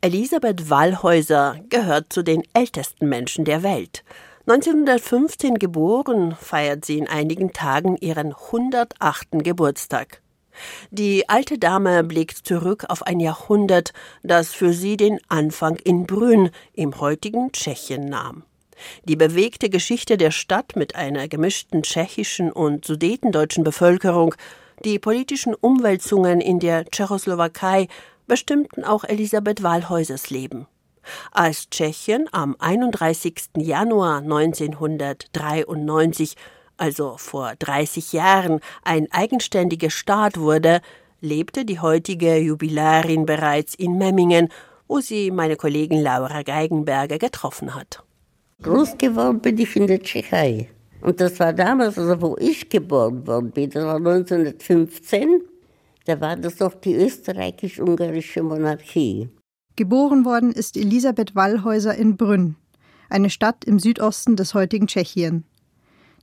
Elisabeth 0.04 0.68
Wallhäuser 0.68 1.60
gehört 1.68 2.12
zu 2.12 2.24
den 2.24 2.42
ältesten 2.54 3.08
Menschen 3.08 3.44
der 3.44 3.62
Welt. 3.62 4.02
1915 4.48 5.60
geboren, 5.60 6.34
feiert 6.34 6.84
sie 6.84 6.98
in 6.98 7.06
einigen 7.06 7.52
Tagen 7.52 7.96
ihren 7.98 8.34
108. 8.34 9.44
Geburtstag. 9.44 10.20
Die 10.90 11.28
alte 11.28 11.56
Dame 11.56 12.02
blickt 12.02 12.38
zurück 12.38 12.86
auf 12.88 13.04
ein 13.06 13.20
Jahrhundert, 13.20 13.92
das 14.24 14.52
für 14.52 14.72
sie 14.72 14.96
den 14.96 15.20
Anfang 15.28 15.76
in 15.76 16.04
Brünn 16.04 16.50
im 16.72 16.98
heutigen 16.98 17.52
Tschechien 17.52 18.06
nahm. 18.06 18.42
Die 19.04 19.14
bewegte 19.14 19.70
Geschichte 19.70 20.16
der 20.16 20.32
Stadt 20.32 20.74
mit 20.74 20.96
einer 20.96 21.28
gemischten 21.28 21.84
tschechischen 21.84 22.50
und 22.50 22.84
sudetendeutschen 22.84 23.62
Bevölkerung, 23.62 24.34
die 24.84 24.98
politischen 24.98 25.54
Umwälzungen 25.54 26.40
in 26.40 26.58
der 26.58 26.86
Tschechoslowakei 26.86 27.86
bestimmten 28.26 28.84
auch 28.84 29.04
Elisabeth 29.04 29.62
Wahlhäusers 29.62 30.30
Leben. 30.30 30.66
Als 31.32 31.68
Tschechien 31.70 32.28
am 32.32 32.54
31. 32.58 33.50
Januar 33.56 34.18
1993, 34.18 36.34
also 36.76 37.16
vor 37.18 37.54
30 37.58 38.12
Jahren, 38.12 38.60
ein 38.84 39.10
eigenständiger 39.10 39.90
Staat 39.90 40.38
wurde, 40.38 40.80
lebte 41.20 41.64
die 41.64 41.80
heutige 41.80 42.36
Jubilarin 42.38 43.26
bereits 43.26 43.74
in 43.74 43.98
Memmingen, 43.98 44.48
wo 44.88 45.00
sie 45.00 45.30
meine 45.30 45.56
Kollegin 45.56 46.02
Laura 46.02 46.42
Geigenberger 46.42 47.18
getroffen 47.18 47.74
hat. 47.74 48.02
Groß 48.62 48.98
geworden 48.98 49.40
bin 49.40 49.58
ich 49.58 49.76
in 49.76 49.86
der 49.86 50.02
Tschechei. 50.02 50.68
Und 51.00 51.20
das 51.20 51.38
war 51.40 51.52
damals, 51.52 51.98
also 51.98 52.20
wo 52.20 52.36
ich 52.38 52.68
geboren 52.68 53.26
worden 53.26 53.50
bin, 53.50 53.70
das 53.70 53.84
war 53.84 53.96
1915, 53.96 55.42
da 56.04 56.20
war 56.20 56.36
das 56.36 56.58
noch 56.58 56.74
die 56.74 56.94
österreichisch-ungarische 56.94 58.42
Monarchie. 58.42 59.28
Geboren 59.76 60.24
worden 60.24 60.52
ist 60.52 60.76
Elisabeth 60.76 61.34
Wallhäuser 61.34 61.94
in 61.94 62.16
Brünn, 62.16 62.56
eine 63.08 63.30
Stadt 63.30 63.64
im 63.64 63.78
Südosten 63.78 64.36
des 64.36 64.54
heutigen 64.54 64.86
Tschechien. 64.86 65.44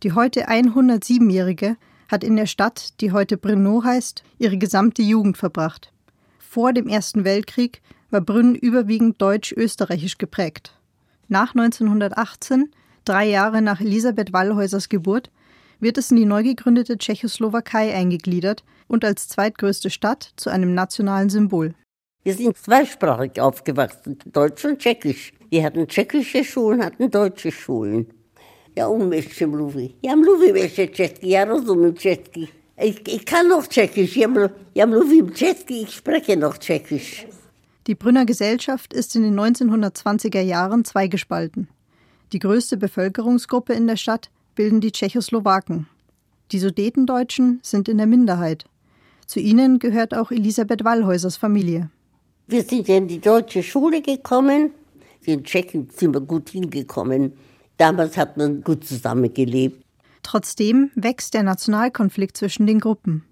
Die 0.03 0.13
heute 0.13 0.49
107-Jährige 0.49 1.77
hat 2.09 2.23
in 2.23 2.35
der 2.35 2.45
Stadt, 2.45 2.99
die 3.01 3.11
heute 3.11 3.37
Brno 3.37 3.83
heißt, 3.83 4.23
ihre 4.37 4.57
gesamte 4.57 5.01
Jugend 5.01 5.37
verbracht. 5.37 5.93
Vor 6.37 6.73
dem 6.73 6.87
Ersten 6.87 7.23
Weltkrieg 7.23 7.81
war 8.09 8.21
Brünn 8.21 8.55
überwiegend 8.55 9.21
deutsch-österreichisch 9.21 10.17
geprägt. 10.17 10.73
Nach 11.27 11.53
1918, 11.53 12.71
drei 13.05 13.27
Jahre 13.29 13.61
nach 13.61 13.81
Elisabeth 13.81 14.33
Wallhäusers 14.33 14.89
Geburt, 14.89 15.29
wird 15.79 15.97
es 15.97 16.11
in 16.11 16.17
die 16.17 16.25
neu 16.25 16.43
gegründete 16.43 16.97
Tschechoslowakei 16.97 17.93
eingegliedert 17.93 18.63
und 18.87 19.05
als 19.05 19.27
zweitgrößte 19.27 19.89
Stadt 19.89 20.31
zu 20.35 20.49
einem 20.49 20.73
nationalen 20.73 21.29
Symbol. 21.29 21.73
Wir 22.23 22.33
sind 22.33 22.57
zweisprachig 22.57 23.39
aufgewachsen, 23.39 24.19
Deutsch 24.25 24.65
und 24.65 24.79
Tschechisch. 24.79 25.33
Wir 25.49 25.63
hatten 25.63 25.87
tschechische 25.87 26.43
Schulen, 26.43 26.83
hatten 26.83 27.09
deutsche 27.09 27.51
Schulen. 27.51 28.07
Ja 28.75 28.87
umieszczę 28.87 29.47
mluví. 29.47 29.95
Ja 30.03 30.15
mluvím 30.15 30.55
ještě 30.55 30.87
česky, 30.87 31.27
ja 31.29 31.45
rozumím 31.45 31.93
česky. 31.93 32.47
Ich, 32.81 33.01
ich 33.07 33.25
kann 33.25 33.47
noch 33.47 33.67
Tschechisch, 33.67 34.17
ja, 34.17 34.29
ja 34.75 34.85
česky, 35.33 35.81
ich 35.81 35.93
spreche 35.93 36.35
noch 36.35 36.57
Tschechisch. 36.57 37.27
Die 37.87 37.95
Brünner 37.95 38.25
Gesellschaft 38.25 38.93
ist 38.93 39.15
in 39.15 39.23
den 39.23 39.39
1920er 39.39 40.41
Jahren 40.41 40.85
zweigespalten. 40.85 41.67
Die 42.31 42.39
größte 42.39 42.77
Bevölkerungsgruppe 42.77 43.73
in 43.73 43.87
der 43.87 43.97
Stadt 43.97 44.29
bilden 44.59 44.81
die 44.81 44.91
Tschechoslowaken. 44.91 45.87
Die 46.51 46.59
Sudetendeutschen 46.59 47.61
sind 47.63 47.87
in 47.87 47.97
der 47.97 48.07
Minderheit. 48.07 48.65
Zu 49.25 49.39
ihnen 49.39 49.79
gehört 49.79 50.13
auch 50.13 50.31
Elisabeth 50.31 50.83
Wallhäusers 50.83 51.37
Familie. 51.37 51.89
Wir 52.45 52.63
sind 52.63 52.89
in 52.89 53.07
die 53.07 53.21
deutsche 53.21 53.63
Schule 53.63 54.01
gekommen. 54.01 54.71
In 55.23 55.45
Tschechien 55.45 55.87
sind 55.95 56.13
wir 56.13 56.19
gut 56.19 56.49
hingekommen. 56.49 57.31
Damals 57.77 58.17
hat 58.17 58.35
man 58.35 58.61
gut 58.61 58.83
zusammengelebt. 58.83 59.81
Trotzdem 60.23 60.91
wächst 60.93 61.35
der 61.35 61.43
Nationalkonflikt 61.43 62.35
zwischen 62.35 62.67
den 62.67 62.81
Gruppen. 62.81 63.23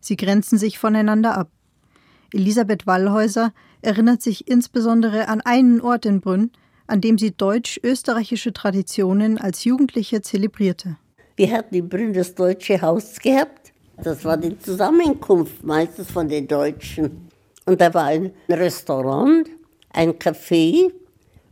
Sie 0.00 0.16
grenzen 0.16 0.56
sich 0.56 0.78
voneinander 0.78 1.36
ab. 1.36 1.50
Elisabeth 2.32 2.86
Wallhäuser 2.86 3.52
erinnert 3.82 4.22
sich 4.22 4.48
insbesondere 4.48 5.28
an 5.28 5.42
einen 5.42 5.82
Ort 5.82 6.06
in 6.06 6.22
Brünn, 6.22 6.52
an 6.90 7.00
dem 7.00 7.18
sie 7.18 7.30
deutsch-österreichische 7.30 8.52
Traditionen 8.52 9.38
als 9.38 9.64
Jugendliche 9.64 10.22
zelebrierte. 10.22 10.96
Wir 11.36 11.52
hatten 11.52 11.74
in 11.74 11.88
Brünn 11.88 12.12
das 12.12 12.34
Deutsche 12.34 12.82
Haus 12.82 13.18
gehabt. 13.20 13.72
Das 14.02 14.24
war 14.24 14.36
die 14.36 14.58
Zusammenkunft 14.58 15.62
meistens 15.62 16.10
von 16.10 16.28
den 16.28 16.48
Deutschen. 16.48 17.28
Und 17.64 17.80
da 17.80 17.94
war 17.94 18.06
ein 18.06 18.32
Restaurant, 18.48 19.48
ein 19.90 20.14
Café 20.14 20.90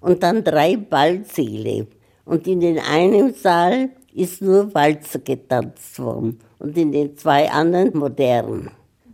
und 0.01 0.23
dann 0.23 0.43
drei 0.43 0.77
Ballsäle. 0.77 1.87
Und 2.25 2.47
in 2.47 2.61
den 2.61 2.79
einen 2.79 3.33
Saal 3.33 3.91
ist 4.13 4.43
nur 4.43 4.75
Walzer 4.75 5.21
getanzt 5.21 5.99
worden 6.01 6.41
und 6.59 6.77
in 6.77 6.91
den 6.91 7.17
zwei 7.17 7.49
anderen 7.51 7.97
modern. 7.97 8.71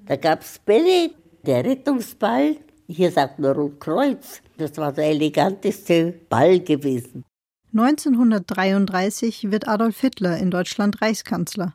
Da 0.06 0.16
gab 0.16 0.40
es 0.40 0.58
Bälle, 0.58 1.10
der 1.44 1.64
Rettungsball, 1.64 2.56
hier 2.86 3.10
sagt 3.10 3.38
man 3.38 3.52
Rotkreuz, 3.52 4.42
das 4.58 4.76
war 4.76 4.92
der 4.92 5.06
eleganteste 5.06 6.14
Ball 6.28 6.60
gewesen. 6.60 7.24
1933 7.72 9.50
wird 9.50 9.66
Adolf 9.66 10.00
Hitler 10.00 10.38
in 10.38 10.50
Deutschland 10.50 11.02
Reichskanzler. 11.02 11.74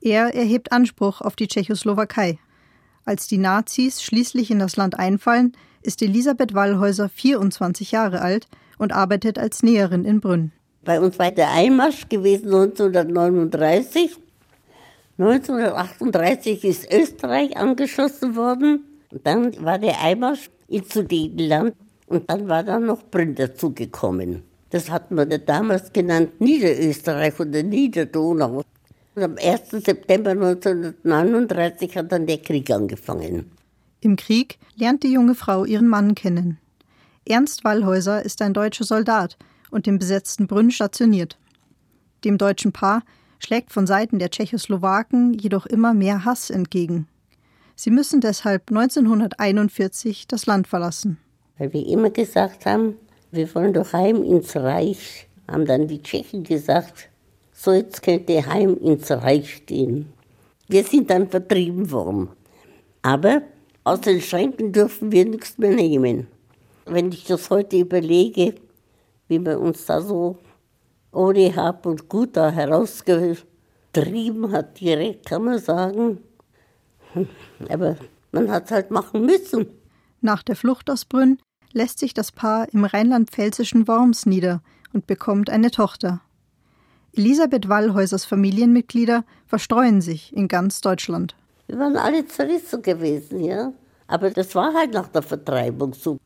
Er 0.00 0.34
erhebt 0.34 0.72
Anspruch 0.72 1.20
auf 1.20 1.36
die 1.36 1.46
Tschechoslowakei. 1.46 2.38
Als 3.04 3.26
die 3.26 3.38
Nazis 3.38 4.02
schließlich 4.02 4.50
in 4.50 4.58
das 4.58 4.76
Land 4.76 4.98
einfallen, 4.98 5.52
ist 5.82 6.00
Elisabeth 6.00 6.54
Wallhäuser 6.54 7.08
24 7.08 7.92
Jahre 7.92 8.20
alt 8.22 8.48
und 8.78 8.92
arbeitet 8.92 9.38
als 9.38 9.62
Näherin 9.62 10.04
in 10.04 10.20
Brünn. 10.20 10.52
Bei 10.84 11.00
uns 11.00 11.18
war 11.18 11.30
der 11.30 11.50
Einmarsch 11.50 12.08
gewesen 12.08 12.46
1939. 12.46 14.16
1938 15.18 16.64
ist 16.64 16.90
Österreich 16.90 17.58
angeschossen 17.58 18.36
worden. 18.36 18.89
Und 19.10 19.26
dann 19.26 19.64
war 19.64 19.78
der 19.78 20.00
Einmarsch 20.00 20.50
ins 20.68 20.92
Sudetenland 20.94 21.74
und 22.06 22.30
dann 22.30 22.48
war 22.48 22.62
dann 22.62 22.86
noch 22.86 23.02
Brünn 23.10 23.34
dazugekommen. 23.34 24.42
Das 24.70 24.88
hat 24.88 25.10
man 25.10 25.28
damals 25.46 25.92
genannt 25.92 26.40
Niederösterreich 26.40 27.38
oder 27.40 27.62
Niederdonau. 27.62 28.62
Und 29.16 29.22
am 29.22 29.36
1. 29.36 29.70
September 29.70 30.30
1939 30.30 31.96
hat 31.96 32.12
dann 32.12 32.26
der 32.26 32.38
Krieg 32.38 32.70
angefangen. 32.70 33.50
Im 34.00 34.16
Krieg 34.16 34.58
lernt 34.76 35.02
die 35.02 35.12
junge 35.12 35.34
Frau 35.34 35.64
ihren 35.64 35.88
Mann 35.88 36.14
kennen. 36.14 36.58
Ernst 37.28 37.64
Wallhäuser 37.64 38.24
ist 38.24 38.40
ein 38.42 38.54
deutscher 38.54 38.84
Soldat 38.84 39.36
und 39.70 39.86
im 39.86 39.98
besetzten 39.98 40.46
Brünn 40.46 40.70
stationiert. 40.70 41.36
Dem 42.24 42.38
deutschen 42.38 42.72
Paar 42.72 43.02
schlägt 43.40 43.72
von 43.72 43.86
Seiten 43.86 44.18
der 44.18 44.30
Tschechoslowaken 44.30 45.34
jedoch 45.34 45.66
immer 45.66 45.94
mehr 45.94 46.24
Hass 46.24 46.50
entgegen. 46.50 47.08
Sie 47.82 47.90
müssen 47.90 48.20
deshalb 48.20 48.68
1941 48.68 50.28
das 50.28 50.44
Land 50.44 50.68
verlassen. 50.68 51.16
Weil 51.56 51.72
wir 51.72 51.86
immer 51.86 52.10
gesagt 52.10 52.66
haben, 52.66 52.98
wir 53.30 53.54
wollen 53.54 53.72
doch 53.72 53.94
heim 53.94 54.22
ins 54.22 54.54
Reich, 54.54 55.26
haben 55.50 55.64
dann 55.64 55.88
die 55.88 56.02
Tschechen 56.02 56.44
gesagt, 56.44 57.08
so 57.54 57.72
jetzt 57.72 58.02
könnt 58.02 58.28
ihr 58.28 58.44
heim 58.44 58.76
ins 58.76 59.10
Reich 59.10 59.64
gehen. 59.64 60.12
Wir 60.68 60.84
sind 60.84 61.08
dann 61.08 61.30
vertrieben 61.30 61.90
worden. 61.90 62.28
Aber 63.00 63.40
aus 63.84 64.02
den 64.02 64.20
Schränken 64.20 64.72
dürfen 64.72 65.10
wir 65.10 65.24
nichts 65.24 65.56
mehr 65.56 65.74
nehmen. 65.74 66.26
Wenn 66.84 67.10
ich 67.10 67.24
das 67.24 67.48
heute 67.48 67.78
überlege, 67.78 68.56
wie 69.28 69.38
man 69.38 69.56
uns 69.56 69.86
da 69.86 70.02
so 70.02 70.36
ohne 71.12 71.56
Hab 71.56 71.86
und 71.86 72.10
Gut 72.10 72.36
da 72.36 72.50
herausgetrieben 72.50 74.52
hat, 74.52 74.78
direkt 74.78 75.24
kann 75.24 75.44
man 75.44 75.58
sagen. 75.58 76.18
Aber 77.68 77.96
man 78.32 78.50
hat 78.50 78.66
es 78.66 78.70
halt 78.70 78.90
machen 78.90 79.24
müssen. 79.26 79.66
Nach 80.20 80.42
der 80.42 80.56
Flucht 80.56 80.90
aus 80.90 81.04
Brünn 81.04 81.38
lässt 81.72 81.98
sich 81.98 82.14
das 82.14 82.32
Paar 82.32 82.72
im 82.72 82.84
rheinland-pfälzischen 82.84 83.88
Worms 83.88 84.26
nieder 84.26 84.62
und 84.92 85.06
bekommt 85.06 85.50
eine 85.50 85.70
Tochter. 85.70 86.20
Elisabeth 87.12 87.68
Wallhäusers 87.68 88.24
Familienmitglieder 88.24 89.24
verstreuen 89.46 90.00
sich 90.00 90.34
in 90.36 90.48
ganz 90.48 90.80
Deutschland. 90.80 91.34
Wir 91.66 91.78
waren 91.78 91.96
alle 91.96 92.26
zerrissen 92.26 92.82
gewesen, 92.82 93.40
ja. 93.40 93.72
Aber 94.06 94.30
das 94.30 94.54
war 94.54 94.74
halt 94.74 94.92
nach 94.92 95.08
der 95.08 95.22
Vertreibung 95.22 95.94
so. 95.94 96.18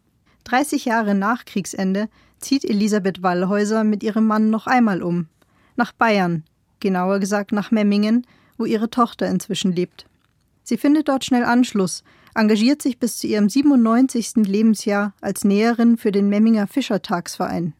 30 0.44 0.84
Jahre 0.86 1.14
nach 1.14 1.44
Kriegsende 1.44 2.08
zieht 2.38 2.64
Elisabeth 2.64 3.22
Wallhäuser 3.22 3.84
mit 3.84 4.02
ihrem 4.02 4.26
Mann 4.26 4.50
noch 4.50 4.66
einmal 4.66 5.02
um. 5.02 5.28
Nach 5.76 5.92
Bayern, 5.92 6.44
genauer 6.80 7.18
gesagt 7.18 7.52
nach 7.52 7.70
Memmingen, 7.70 8.26
wo 8.58 8.64
ihre 8.64 8.90
Tochter 8.90 9.26
inzwischen 9.26 9.72
lebt. 9.72 10.06
Sie 10.64 10.76
findet 10.76 11.08
dort 11.08 11.24
schnell 11.24 11.44
Anschluss, 11.44 12.02
engagiert 12.34 12.82
sich 12.82 12.98
bis 12.98 13.18
zu 13.18 13.28
ihrem 13.28 13.48
97. 13.48 14.36
Lebensjahr 14.36 15.12
als 15.20 15.44
Näherin 15.44 15.96
für 15.96 16.10
den 16.10 16.28
Memminger 16.28 16.66
Fischertagsverein. 16.66 17.74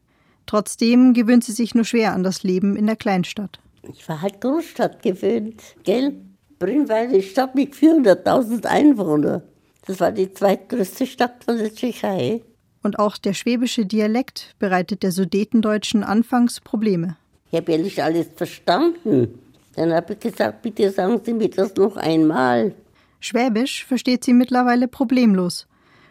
Trotzdem 0.47 1.15
gewöhnt 1.15 1.43
sie 1.43 1.53
sich 1.53 1.75
nur 1.75 1.85
schwer 1.85 2.13
an 2.13 2.23
das 2.23 2.45
Leben 2.45 2.77
in 2.77 2.87
der 2.87 2.97
Kleinstadt. 2.97 3.59
Ich 3.91 4.09
war 4.09 4.23
halt 4.23 4.41
Großstadt 4.41 5.03
gewöhnt, 5.03 5.61
gell? 5.83 6.15
Eine 6.61 7.23
Stadt 7.23 7.55
mit 7.55 7.75
400.000 7.75 8.65
Einwohnern. 8.65 9.43
Das 9.87 10.01
war 10.01 10.13
die 10.13 10.33
zweitgrößte 10.33 11.07
Stadt 11.07 11.45
von 11.45 11.59
der 11.59 11.75
Tschechei 11.75 12.41
und 12.85 12.99
auch 12.99 13.17
der 13.17 13.33
schwäbische 13.33 13.87
Dialekt 13.87 14.55
bereitet 14.59 15.03
der 15.03 15.11
Sudetendeutschen 15.11 16.05
anfangs 16.05 16.61
Probleme. 16.61 17.17
Ich 17.51 17.59
habe 17.59 17.73
ja 17.73 17.79
nicht 17.79 18.01
alles 18.01 18.29
verstanden. 18.37 19.39
Dann 19.77 19.93
habe 19.93 20.15
ich 20.15 20.21
gesagt, 20.21 20.63
bitte 20.63 20.91
sagen 20.91 21.21
Sie 21.25 21.33
mir 21.33 21.51
das 21.51 21.75
noch 21.75 21.97
einmal. 21.97 22.75
Schwäbisch 23.21 23.85
versteht 23.87 24.23
sie 24.23 24.35
mittlerweile 24.35 24.87
problemlos. 24.87 25.67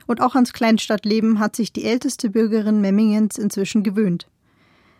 Und 0.07 0.19
auch 0.19 0.35
ans 0.35 0.51
Kleinstadtleben 0.51 1.39
hat 1.39 1.55
sich 1.55 1.71
die 1.71 1.85
älteste 1.85 2.29
Bürgerin 2.29 2.81
Memmingens 2.81 3.37
inzwischen 3.37 3.83
gewöhnt. 3.83 4.27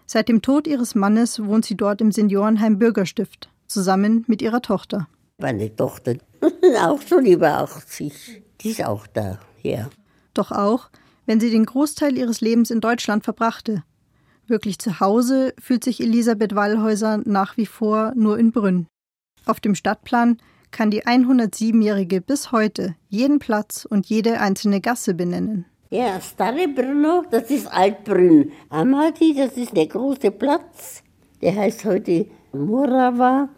Seit 0.06 0.30
dem 0.30 0.42
Tod 0.42 0.68
ihres 0.68 0.96
Mannes 0.96 1.44
wohnt 1.44 1.66
sie 1.66 1.76
dort 1.76 2.02
im 2.02 2.12
Seniorenheim 2.12 2.78
Bürgerstift, 2.78 3.50
zusammen 3.68 4.26
mit 4.28 4.42
ihrer 4.42 4.62
Tochter. 4.62 5.08
Meine 5.40 5.76
Tochter, 5.76 6.16
auch 6.82 7.02
schon 7.02 7.26
über 7.26 7.58
80, 7.58 8.44
die 8.62 8.70
ist 8.70 8.86
auch 8.86 9.08
da, 9.08 9.40
ja. 9.62 9.90
Doch 10.34 10.52
auch, 10.52 10.90
wenn 11.26 11.40
sie 11.40 11.50
den 11.50 11.66
Großteil 11.66 12.18
ihres 12.18 12.42
Lebens 12.42 12.70
in 12.70 12.80
Deutschland 12.80 13.24
verbrachte. 13.24 13.84
Wirklich 14.54 14.78
zu 14.78 15.00
Hause 15.00 15.56
fühlt 15.58 15.84
sich 15.84 16.00
Elisabeth 16.00 16.54
Wallhäuser 16.54 17.22
nach 17.26 17.58
wie 17.58 17.66
vor 17.66 18.14
nur 18.16 18.38
in 18.38 18.52
Brünn. 18.52 18.86
Auf 19.48 19.60
dem 19.60 19.74
Stadtplan 19.74 20.38
kann 20.70 20.92
die 20.92 21.02
107-Jährige 21.02 22.22
bis 22.22 22.52
heute 22.52 22.94
jeden 23.10 23.40
Platz 23.40 23.84
und 23.90 24.06
jede 24.06 24.40
einzelne 24.40 24.80
Gasse 24.80 25.16
benennen. 25.16 25.66
Ja, 25.90 26.22
Starre 26.22 26.68
Brno, 26.68 27.24
das 27.32 27.50
ist 27.50 27.66
Altbrünn. 27.66 28.52
Amati, 28.70 29.34
das 29.34 29.58
ist 29.58 29.76
der 29.76 29.88
große 29.88 30.30
Platz. 30.30 31.02
Der 31.42 31.56
heißt 31.56 31.86
heute 31.86 32.28
Murava. 32.52 33.50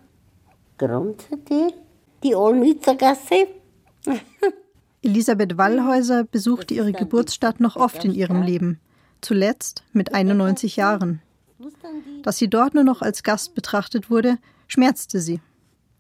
Grunzete, 0.78 1.74
die 2.24 2.36
Olnitzer 2.36 2.96
Gasse. 2.96 3.50
Elisabeth 5.02 5.58
Wallhäuser 5.58 6.24
besuchte 6.24 6.74
ihre 6.74 6.94
Geburtsstadt 6.94 7.60
noch 7.60 7.76
oft 7.76 8.06
in 8.06 8.14
ihrem 8.14 8.44
Leben, 8.44 8.80
zuletzt 9.22 9.84
mit 9.94 10.14
91 10.14 10.76
Jahren. 10.76 11.22
Dass 12.24 12.38
sie 12.38 12.50
dort 12.50 12.74
nur 12.74 12.84
noch 12.84 13.02
als 13.02 13.24
Gast 13.24 13.56
betrachtet 13.56 14.10
wurde, 14.10 14.38
schmerzte 14.68 15.20
sie. 15.20 15.40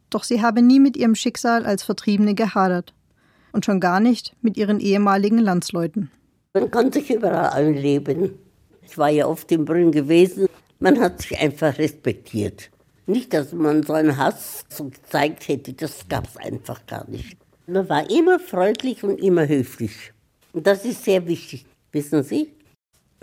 Doch 0.10 0.23
sie 0.23 0.41
habe 0.41 0.62
nie 0.62 0.80
mit 0.80 0.97
ihrem 0.97 1.15
Schicksal 1.15 1.65
als 1.65 1.84
Vertriebene 1.84 2.36
gehadert 2.36 2.93
und 3.51 3.65
schon 3.65 3.80
gar 3.80 3.99
nicht 3.99 4.36
mit 4.41 4.58
ihren 4.58 4.80
ehemaligen 4.80 5.39
Landsleuten. 5.39 6.12
Man 6.54 6.71
kann 6.71 6.91
sich 6.91 7.10
überall 7.10 7.49
einleben. 7.49 8.32
Ich 8.82 8.97
war 8.97 9.10
ja 9.10 9.28
oft 9.28 9.51
im 9.51 9.65
Brünn 9.65 9.91
gewesen. 9.91 10.47
Man 10.80 10.99
hat 10.99 11.21
sich 11.21 11.38
einfach 11.39 11.78
respektiert. 11.78 12.69
Nicht, 13.08 13.34
dass 13.34 13.51
man 13.54 13.84
so 13.84 13.93
einen 13.93 14.17
Hass 14.17 14.65
so 14.69 14.86
gezeigt 14.86 15.47
hätte, 15.47 15.73
das 15.73 16.08
gab 16.08 16.28
es 16.28 16.38
einfach 16.38 16.86
gar 16.86 17.08
nicht. 17.10 17.38
Man 17.67 17.88
war 17.89 18.10
immer 18.10 18.39
freundlich 18.39 19.04
und 19.04 19.19
immer 19.19 19.47
höflich. 19.47 20.13
Und 20.54 20.65
das 20.65 20.86
ist 20.86 21.04
sehr 21.04 21.28
wichtig, 21.28 21.65
wissen 21.91 22.23
Sie? 22.23 22.55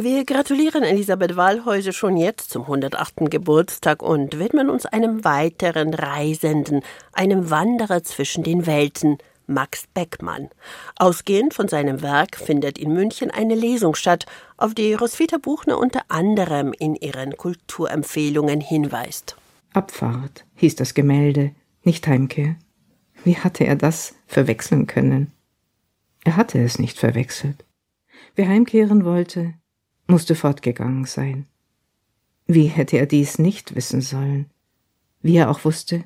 Wir 0.04 0.24
gratulieren 0.24 0.82
Elisabeth 0.82 1.36
Wallhäuser 1.36 1.92
schon 1.92 2.16
jetzt 2.16 2.50
zum 2.50 2.62
108. 2.62 3.30
Geburtstag 3.30 4.02
und 4.02 4.36
widmen 4.40 4.68
uns 4.68 4.84
einem 4.84 5.22
weiteren 5.22 5.94
Reisenden, 5.94 6.82
einem 7.12 7.50
Wanderer 7.50 8.02
zwischen 8.02 8.42
den 8.42 8.66
Welten, 8.66 9.18
Max 9.46 9.84
Beckmann. 9.94 10.48
Ausgehend 10.96 11.54
von 11.54 11.68
seinem 11.68 12.02
Werk 12.02 12.34
findet 12.34 12.78
in 12.78 12.92
München 12.92 13.30
eine 13.30 13.54
Lesung 13.54 13.94
statt, 13.94 14.26
auf 14.56 14.74
die 14.74 14.92
Roswitha 14.92 15.38
Buchner 15.38 15.78
unter 15.78 16.00
anderem 16.08 16.72
in 16.76 16.96
ihren 16.96 17.36
Kulturempfehlungen 17.36 18.60
hinweist. 18.60 19.36
Abfahrt 19.72 20.44
hieß 20.56 20.74
das 20.74 20.94
Gemälde, 20.94 21.52
nicht 21.84 22.08
Heimkehr. 22.08 22.56
Wie 23.22 23.36
hatte 23.36 23.62
er 23.62 23.76
das 23.76 24.16
verwechseln 24.26 24.88
können? 24.88 25.30
Er 26.24 26.36
hatte 26.36 26.58
es 26.60 26.80
nicht 26.80 26.98
verwechselt. 26.98 27.64
Wer 28.34 28.48
heimkehren 28.48 29.04
wollte, 29.04 29.54
musste 30.06 30.34
fortgegangen 30.34 31.04
sein. 31.04 31.46
Wie 32.46 32.66
hätte 32.66 32.98
er 32.98 33.06
dies 33.06 33.38
nicht 33.38 33.74
wissen 33.74 34.00
sollen? 34.00 34.50
Wie 35.20 35.36
er 35.36 35.50
auch 35.50 35.64
wusste, 35.64 36.04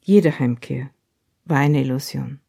jede 0.00 0.38
Heimkehr 0.38 0.90
war 1.44 1.58
eine 1.58 1.80
Illusion. 1.80 2.40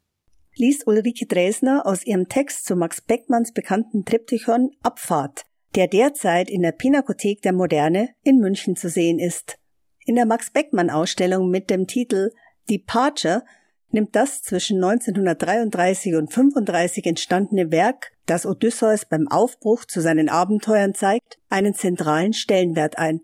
Liest 0.55 0.85
Ulrike 0.85 1.25
Dresner 1.25 1.85
aus 1.85 2.05
ihrem 2.05 2.29
Text 2.29 2.65
zu 2.65 2.75
Max 2.75 3.01
Beckmanns 3.01 3.53
bekannten 3.53 4.05
Triptychon 4.05 4.71
Abfahrt, 4.83 5.45
der 5.73 5.87
derzeit 5.87 6.49
in 6.49 6.61
der 6.61 6.71
Pinakothek 6.71 7.41
der 7.41 7.53
Moderne 7.53 8.09
in 8.21 8.37
München 8.37 8.75
zu 8.75 8.89
sehen 8.89 9.17
ist. 9.17 9.57
In 10.05 10.15
der 10.15 10.27
Max 10.27 10.51
Beckmann 10.51 10.91
Ausstellung 10.91 11.49
mit 11.49 11.69
dem 11.71 11.87
Titel 11.87 12.31
Departure 12.69 13.43
nimmt 13.89 14.15
das 14.15 14.41
zwischen 14.41 14.83
1933 14.83 16.15
und 16.15 16.31
35 16.31 17.05
entstandene 17.05 17.71
Werk, 17.71 18.12
das 18.25 18.45
Odysseus 18.45 19.05
beim 19.05 19.27
Aufbruch 19.27 19.85
zu 19.85 20.01
seinen 20.01 20.29
Abenteuern 20.29 20.93
zeigt, 20.93 21.37
einen 21.49 21.73
zentralen 21.73 22.33
Stellenwert 22.33 22.97
ein. 22.97 23.21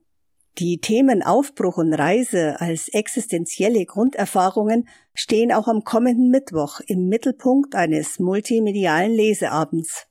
Die 0.58 0.80
Themen 0.80 1.24
Aufbruch 1.24 1.78
und 1.78 1.94
Reise 1.94 2.60
als 2.60 2.90
existenzielle 2.90 3.86
Grunderfahrungen 3.86 4.90
stehen 5.14 5.54
auch 5.54 5.68
am 5.68 5.84
kommenden 5.84 6.30
Mittwoch 6.30 6.82
im 6.86 7.08
Mittelpunkt 7.08 7.76
eines 7.76 8.20
multimedialen 8.20 9.14
Leseabends. 9.14 10.08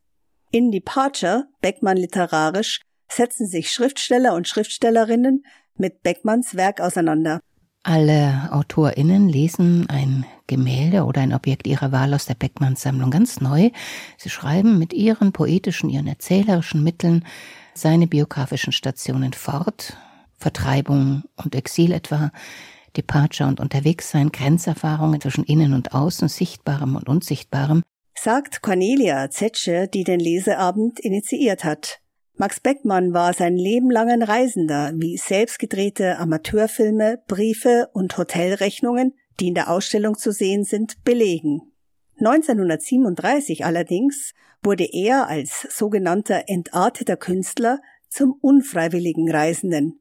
In 0.51 0.70
Departure, 0.70 1.48
Beckmann 1.61 1.98
literarisch, 1.98 2.81
setzen 3.11 3.46
sich 3.46 3.70
Schriftsteller 3.70 4.35
und 4.35 4.48
Schriftstellerinnen 4.48 5.44
mit 5.77 6.03
Beckmanns 6.03 6.55
Werk 6.55 6.81
auseinander. 6.81 7.40
Alle 7.83 8.48
AutorInnen 8.51 9.29
lesen 9.29 9.87
ein 9.90 10.24
Gemälde 10.48 11.04
oder 11.04 11.20
ein 11.20 11.32
Objekt 11.32 11.68
ihrer 11.68 11.92
Wahl 11.92 12.12
aus 12.12 12.26
der 12.26 12.34
Beckmanns 12.34 12.82
Sammlung 12.82 13.12
ganz 13.12 13.40
neu. 13.40 13.70
Sie 14.16 14.30
schreiben 14.30 14.78
mit 14.78 14.92
ihren 14.92 15.30
poetischen, 15.30 15.88
ihren 15.88 16.08
erzählerischen 16.08 16.82
Mitteln 16.82 17.24
seine 17.74 18.08
biografischen 18.08 18.72
Stationen 18.72 19.32
fort. 19.32 19.96
Vertreibung 20.37 21.22
und 21.37 21.54
Exil 21.54 21.92
etwa, 21.92 22.32
Departure 22.96 23.48
und 23.48 23.61
Unterwegssein, 23.61 24.32
Grenzerfahrungen 24.32 25.20
zwischen 25.20 25.44
Innen 25.44 25.74
und 25.74 25.94
Außen, 25.94 26.28
Sichtbarem 26.28 26.96
und 26.96 27.08
Unsichtbarem. 27.08 27.82
Sagt 28.14 28.62
Cornelia 28.62 29.30
Zetsche, 29.30 29.88
die 29.92 30.02
den 30.02 30.18
Leseabend 30.18 30.98
initiiert 30.98 31.62
hat. 31.62 32.00
Max 32.34 32.61
Beckmann 32.61 33.12
war 33.12 33.32
sein 33.32 33.56
Leben 33.56 33.90
lang 33.90 34.11
ein 34.11 34.22
Reisender, 34.22 34.92
wie 34.94 35.16
selbstgedrehte 35.16 36.18
Amateurfilme, 36.18 37.18
Briefe 37.26 37.88
und 37.92 38.16
Hotelrechnungen, 38.16 39.14
die 39.40 39.48
in 39.48 39.55
der 39.55 39.70
Ausstellung 39.70 40.16
zu 40.16 40.33
sehen 40.33 40.64
sind, 40.64 41.03
belegen. 41.05 41.72
1937 42.18 43.64
allerdings 43.64 44.35
wurde 44.62 44.88
er 44.90 45.29
als 45.29 45.66
sogenannter 45.70 46.44
entarteter 46.48 47.16
Künstler 47.16 47.81
zum 48.09 48.35
unfreiwilligen 48.40 49.31
Reisenden. 49.31 50.01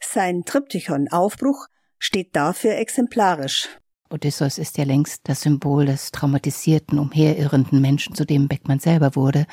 Sein 0.00 0.44
Triptychon 0.44 1.08
Aufbruch 1.08 1.68
steht 1.98 2.34
dafür 2.34 2.76
exemplarisch. 2.76 3.68
Odysseus 4.10 4.58
ist 4.58 4.76
ja 4.76 4.84
längst 4.84 5.22
das 5.24 5.42
Symbol 5.42 5.86
des 5.86 6.10
traumatisierten, 6.10 6.98
umherirrenden 6.98 7.80
Menschen, 7.80 8.14
zu 8.14 8.26
dem 8.26 8.48
Beckmann 8.48 8.80
selber 8.80 9.14
wurde 9.14 9.46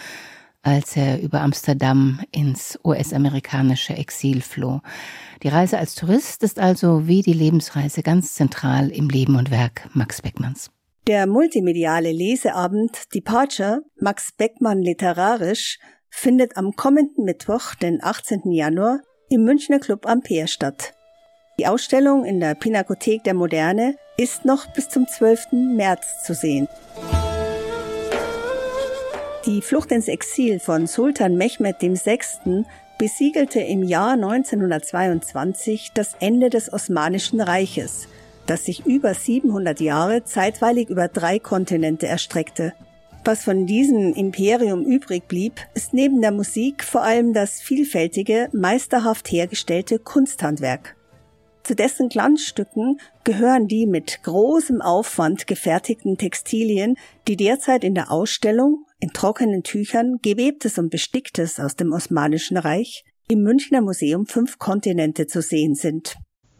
als 0.62 0.95
er 0.98 1.22
über 1.22 1.41
Amsterdam 1.41 2.19
ins 2.32 2.80
US-amerikanische 2.84 3.93
Exil 3.93 4.41
floh. 4.41 4.82
Die 5.43 5.48
Reise 5.48 5.78
als 5.78 5.95
Tourist 5.95 6.43
ist 6.43 6.60
also 6.60 7.08
wie 7.08 7.22
die 7.22 7.34
Lebensreise 7.34 8.04
ganz 8.04 8.34
zentral 8.34 8.89
im 8.89 9.10
Leben 9.10 9.36
und 9.36 9.52
Werk 9.52 9.89
Max 9.93 10.22
Beckmanns. 10.22 10.69
Der 11.08 11.28
multimediale 11.28 12.12
Leseabend 12.12 13.13
Departure 13.15 13.82
Max 14.00 14.32
Beckmann 14.38 14.82
literarisch 14.82 15.80
findet 16.10 16.58
am 16.58 16.74
kommenden 16.76 17.26
Mittwoch, 17.26 17.76
den 17.76 18.04
18. 18.04 18.52
Januar, 18.52 19.00
im 19.30 19.43
Münchner 19.43 19.80
Club 19.80 20.06
Ampere 20.06 20.48
statt. 20.48 20.93
Die 21.60 21.67
Ausstellung 21.67 22.26
in 22.26 22.39
der 22.39 22.56
Pinakothek 22.56 23.24
der 23.24 23.34
Moderne 23.34 23.95
ist 24.17 24.45
noch 24.45 24.67
bis 24.74 24.89
zum 24.89 25.08
12. 25.08 25.52
März 25.52 26.24
zu 26.26 26.34
sehen. 26.34 26.67
Die 29.45 29.62
Flucht 29.62 29.93
ins 29.93 30.10
Exil 30.10 30.60
von 30.60 30.86
Sultan 30.86 31.38
Mehmed 31.38 31.82
VI. 31.82 32.65
besiegelte 32.97 33.62
im 33.62 33.84
Jahr 33.84 34.12
1922 34.12 35.91
das 35.93 36.15
Ende 36.19 36.49
des 36.49 36.73
Osmanischen 36.73 37.39
Reiches, 37.39 38.10
das 38.47 38.65
sich 38.65 38.86
über 38.86 39.13
700 39.13 39.80
Jahre 39.80 40.25
zeitweilig 40.25 40.89
über 40.89 41.08
drei 41.08 41.39
Kontinente 41.39 42.06
erstreckte. 42.06 42.73
Was 43.23 43.45
von 43.45 43.65
diesem 43.65 44.13
Imperium 44.13 44.84
übrig 44.84 45.30
blieb, 45.30 45.62
ist 45.73 45.93
neben 45.93 46.21
der 46.21 46.32
Musik 46.32 46.84
vor 46.84 47.04
allem 47.04 47.32
das 47.32 47.62
vielfältige, 47.62 48.49
meisterhaft 48.52 49.32
hergestellte 49.32 49.99
Kunsthandwerk. 49.99 50.97
Zu 51.63 51.75
dessen 51.75 52.10
Glanzstücken 52.10 52.99
gehören 53.23 53.67
die 53.67 53.86
mit 53.86 54.21
großem 54.23 54.82
Aufwand 54.82 55.47
gefertigten 55.47 56.17
Textilien, 56.17 56.97
die 57.28 57.38
derzeit 57.38 57.86
in 57.86 57.95
der 57.95 58.12
Ausstellung 58.12 58.86
in 58.99 59.09
trockenen 59.09 59.63
Tüchern 59.63 60.17
gewebtes 60.21 60.77
und 60.77 60.89
besticktes 60.89 61.59
aus 61.59 61.75
dem 61.75 61.93
Osmanischen 61.93 62.57
Reich 62.57 63.03
im 63.29 63.41
Münchner 63.41 63.81
Museum 63.81 64.25
fünf 64.25 64.57
Kontinente 64.57 65.27
zu 65.27 65.41
sehen 65.41 65.75
sind. 65.75 66.15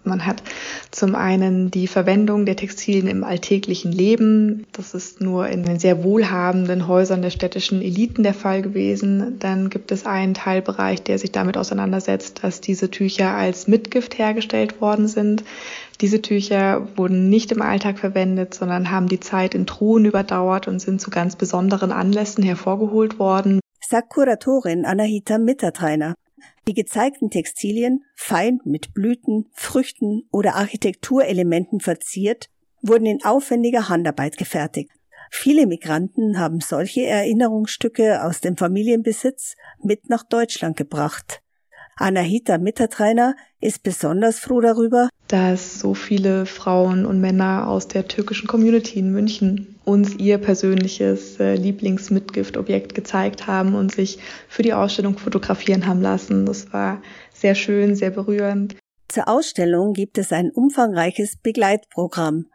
Man 0.10 0.26
hat 0.26 0.44
zum 0.92 1.16
einen 1.16 1.72
die 1.72 1.88
Verwendung 1.88 2.46
der 2.46 2.56
Textilien 2.56 3.08
im 3.08 3.24
alltäglichen 3.24 3.92
Leben. 3.92 4.66
Das 4.74 4.94
ist 4.94 5.22
nur 5.22 5.48
in 5.48 5.64
den 5.64 5.80
sehr 5.80 6.04
wohlhabenden 6.04 6.88
Häusern 6.88 7.22
der 7.22 7.30
städtischen 7.30 7.82
Eliten 7.82 8.24
der 8.24 8.34
Fall 8.34 8.62
gewesen. 8.62 9.38
Dann 9.40 9.70
gibt 9.70 9.92
es 9.92 10.06
einen 10.06 10.34
Teilbereich, 10.34 11.02
der 11.04 11.20
sich 11.20 11.32
damit 11.32 11.56
auseinandersetzt, 11.56 12.44
dass 12.44 12.60
diese 12.60 12.92
Tücher 12.92 13.32
als 13.32 13.68
Mitgift 13.68 14.18
hergestellt 14.18 14.82
worden 14.82 15.08
sind. 15.08 15.44
Diese 16.02 16.22
Tücher 16.22 16.88
wurden 16.96 17.30
nicht 17.30 17.52
im 17.52 17.62
Alltag 17.62 18.00
verwendet, 18.00 18.54
sondern 18.54 18.90
haben 18.90 19.08
die 19.08 19.20
Zeit 19.20 19.54
in 19.54 19.68
Truhen 19.68 20.06
überdauert 20.06 20.68
und 20.68 20.80
sind 20.80 21.02
zu 21.02 21.10
ganz 21.10 21.36
besonderen 21.36 21.92
Anlässen 21.92 22.44
hervorgeholt 22.44 23.20
worden. 23.20 23.60
Sagt 23.82 24.10
Kuratorin 24.10 24.86
Anahita 24.86 25.38
Mittertreiner. 25.38 26.16
Die 26.68 26.74
gezeigten 26.74 27.30
Textilien, 27.30 28.04
fein 28.16 28.60
mit 28.66 28.94
Blüten, 28.94 29.48
Früchten 29.54 30.24
oder 30.32 30.56
Architekturelementen 30.56 31.80
verziert, 31.80 32.50
wurden 32.82 33.06
in 33.06 33.24
aufwendiger 33.24 33.90
Handarbeit 33.90 34.38
gefertigt. 34.38 34.92
Viele 35.32 35.68
Migranten 35.68 36.40
haben 36.40 36.60
solche 36.60 37.06
Erinnerungsstücke 37.06 38.24
aus 38.24 38.42
dem 38.42 38.58
Familienbesitz 38.58 39.56
mit 39.82 40.10
nach 40.10 40.24
Deutschland 40.24 40.76
gebracht. 40.76 41.42
Anahita 42.00 42.58
Mittertreiner 42.58 43.36
ist 43.60 43.84
besonders 43.84 44.40
froh 44.40 44.62
darüber, 44.62 45.10
dass 45.28 45.80
so 45.80 45.94
viele 45.94 46.46
Frauen 46.46 47.06
und 47.06 47.20
Männer 47.20 47.68
aus 47.68 47.90
der 47.90 48.08
türkischen 48.08 48.48
Community 48.48 49.00
in 49.00 49.12
München 49.12 49.76
uns 49.84 50.16
ihr 50.16 50.38
persönliches 50.38 51.40
äh, 51.40 51.56
Lieblingsmitgiftobjekt 51.56 52.96
gezeigt 52.96 53.48
haben 53.48 53.76
und 53.76 53.92
sich 53.92 54.20
für 54.48 54.64
die 54.64 54.74
Ausstellung 54.74 55.18
fotografieren 55.18 55.88
haben 55.88 56.02
lassen. 56.02 56.46
Das 56.46 56.72
war 56.72 57.02
sehr 57.34 57.54
schön, 57.54 57.96
sehr 57.96 58.12
berührend. 58.12 58.76
Zur 59.10 59.28
Ausstellung 59.28 59.94
gibt 59.94 60.18
es 60.18 60.32
ein 60.32 60.52
umfangreiches 60.52 61.36
Begleitprogramm. 61.36 62.46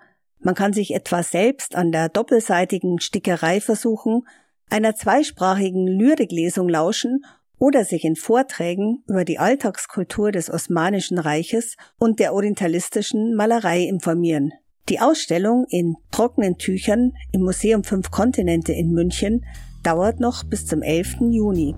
Man 0.40 0.54
kann 0.54 0.72
sich 0.72 0.94
etwa 0.94 1.22
selbst 1.22 1.74
an 1.74 1.92
der 1.92 2.08
doppelseitigen 2.08 2.98
Stickerei 3.00 3.60
versuchen, 3.60 4.22
einer 4.70 4.94
zweisprachigen 4.94 5.86
Lyriklesung 5.86 6.68
lauschen 6.68 7.24
oder 7.58 7.84
sich 7.84 8.04
in 8.04 8.16
Vorträgen 8.16 9.02
über 9.08 9.24
die 9.24 9.38
Alltagskultur 9.38 10.32
des 10.32 10.50
Osmanischen 10.50 11.18
Reiches 11.18 11.76
und 11.98 12.20
der 12.20 12.34
orientalistischen 12.34 13.34
Malerei 13.34 13.82
informieren. 13.82 14.52
Die 14.88 15.00
Ausstellung 15.00 15.66
in 15.70 15.96
trockenen 16.10 16.58
Tüchern 16.58 17.12
im 17.32 17.42
Museum 17.42 17.84
Fünf 17.84 18.10
Kontinente 18.10 18.72
in 18.72 18.92
München 18.92 19.44
dauert 19.82 20.20
noch 20.20 20.44
bis 20.44 20.66
zum 20.66 20.82
11. 20.82 21.16
Juni. 21.30 21.74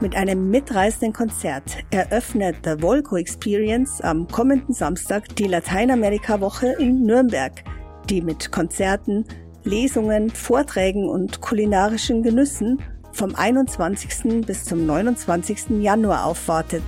Mit 0.00 0.14
einem 0.14 0.48
mitreißenden 0.48 1.12
Konzert 1.12 1.78
eröffnet 1.90 2.56
The 2.64 2.80
Volco 2.80 3.16
Experience 3.16 4.00
am 4.00 4.28
kommenden 4.28 4.72
Samstag 4.72 5.34
die 5.34 5.48
Lateinamerika-Woche 5.48 6.76
in 6.78 7.02
Nürnberg, 7.02 7.64
die 8.08 8.22
mit 8.22 8.52
Konzerten, 8.52 9.24
Lesungen, 9.68 10.30
Vorträgen 10.30 11.08
und 11.08 11.42
kulinarischen 11.42 12.22
Genüssen 12.22 12.80
vom 13.12 13.34
21. 13.34 14.46
bis 14.46 14.64
zum 14.64 14.86
29. 14.86 15.82
Januar 15.82 16.24
aufwartet. 16.24 16.82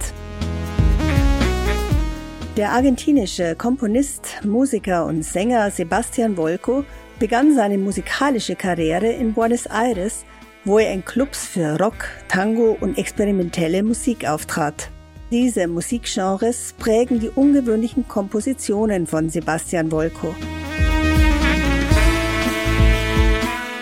Der 2.57 2.73
argentinische 2.73 3.55
Komponist, 3.55 4.41
Musiker 4.45 5.05
und 5.05 5.23
Sänger 5.23 5.71
Sebastian 5.71 6.37
Volco 6.37 6.85
begann 7.19 7.55
seine 7.55 7.77
musikalische 7.77 8.57
Karriere 8.57 9.09
in 9.09 9.35
Buenos 9.35 9.67
Aires, 9.67 10.25
wo 10.65 10.79
er 10.79 10.93
in 10.95 11.05
Clubs 11.05 11.47
für 11.47 11.79
Rock, 11.79 12.09
Tango 12.29 12.77
und 12.81 12.97
experimentelle 12.97 13.83
Musik 13.83 14.27
auftrat. 14.27 14.91
Diese 15.31 15.69
Musikgenres 15.69 16.75
prägen 16.79 17.21
die 17.21 17.29
ungewöhnlichen 17.29 18.09
Kompositionen 18.09 19.07
von 19.07 19.29
Sebastian 19.29 19.93
Volco. 19.93 20.35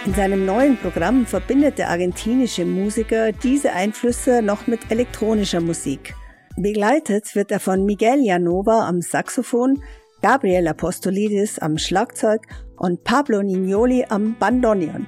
In 0.09 0.14
seinem 0.14 0.47
neuen 0.47 0.79
Programm 0.79 1.27
verbindet 1.27 1.77
der 1.77 1.90
argentinische 1.90 2.64
Musiker 2.64 3.31
diese 3.31 3.75
Einflüsse 3.75 4.40
noch 4.40 4.66
mit 4.66 4.90
elektronischer 4.90 5.61
Musik. 5.61 6.14
Begleitet 6.57 7.35
wird 7.35 7.51
er 7.51 7.61
von 7.61 7.85
Miguel 7.85 8.25
Janova 8.25 8.88
am 8.88 9.03
Saxophon, 9.03 9.83
Gabriel 10.23 10.66
Apostolidis 10.66 11.59
am 11.59 11.77
Schlagzeug 11.77 12.40
und 12.79 13.05
Pablo 13.05 13.42
Nignoli 13.42 14.07
am 14.09 14.35
Bandoneon. 14.38 15.07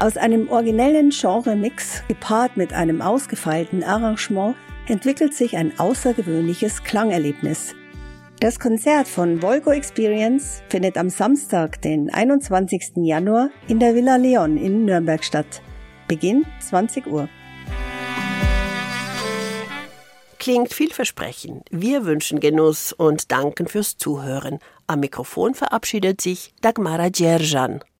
Aus 0.00 0.16
einem 0.16 0.48
originellen 0.48 1.10
Genre-Mix 1.10 2.02
gepaart 2.08 2.56
mit 2.56 2.72
einem 2.72 3.02
ausgefeilten 3.02 3.84
Arrangement 3.84 4.56
entwickelt 4.88 5.34
sich 5.34 5.56
ein 5.56 5.78
außergewöhnliches 5.78 6.82
Klangerlebnis– 6.82 7.76
das 8.46 8.60
Konzert 8.60 9.08
von 9.08 9.42
Volgo 9.42 9.72
Experience 9.72 10.62
findet 10.68 10.96
am 10.96 11.10
Samstag, 11.10 11.82
den 11.82 12.10
21. 12.10 12.92
Januar 12.94 13.50
in 13.66 13.80
der 13.80 13.96
Villa 13.96 14.14
Leon 14.14 14.56
in 14.56 14.84
Nürnberg 14.84 15.24
statt. 15.24 15.60
Beginn 16.06 16.46
20 16.60 17.08
Uhr. 17.08 17.28
Klingt 20.38 20.72
vielversprechend. 20.72 21.66
Wir 21.72 22.04
wünschen 22.04 22.38
Genuss 22.38 22.92
und 22.92 23.32
danken 23.32 23.66
fürs 23.66 23.96
Zuhören. 23.96 24.60
Am 24.86 25.00
Mikrofon 25.00 25.54
verabschiedet 25.54 26.20
sich 26.20 26.54
Dagmara 26.60 27.10
Djerjan. 27.10 27.80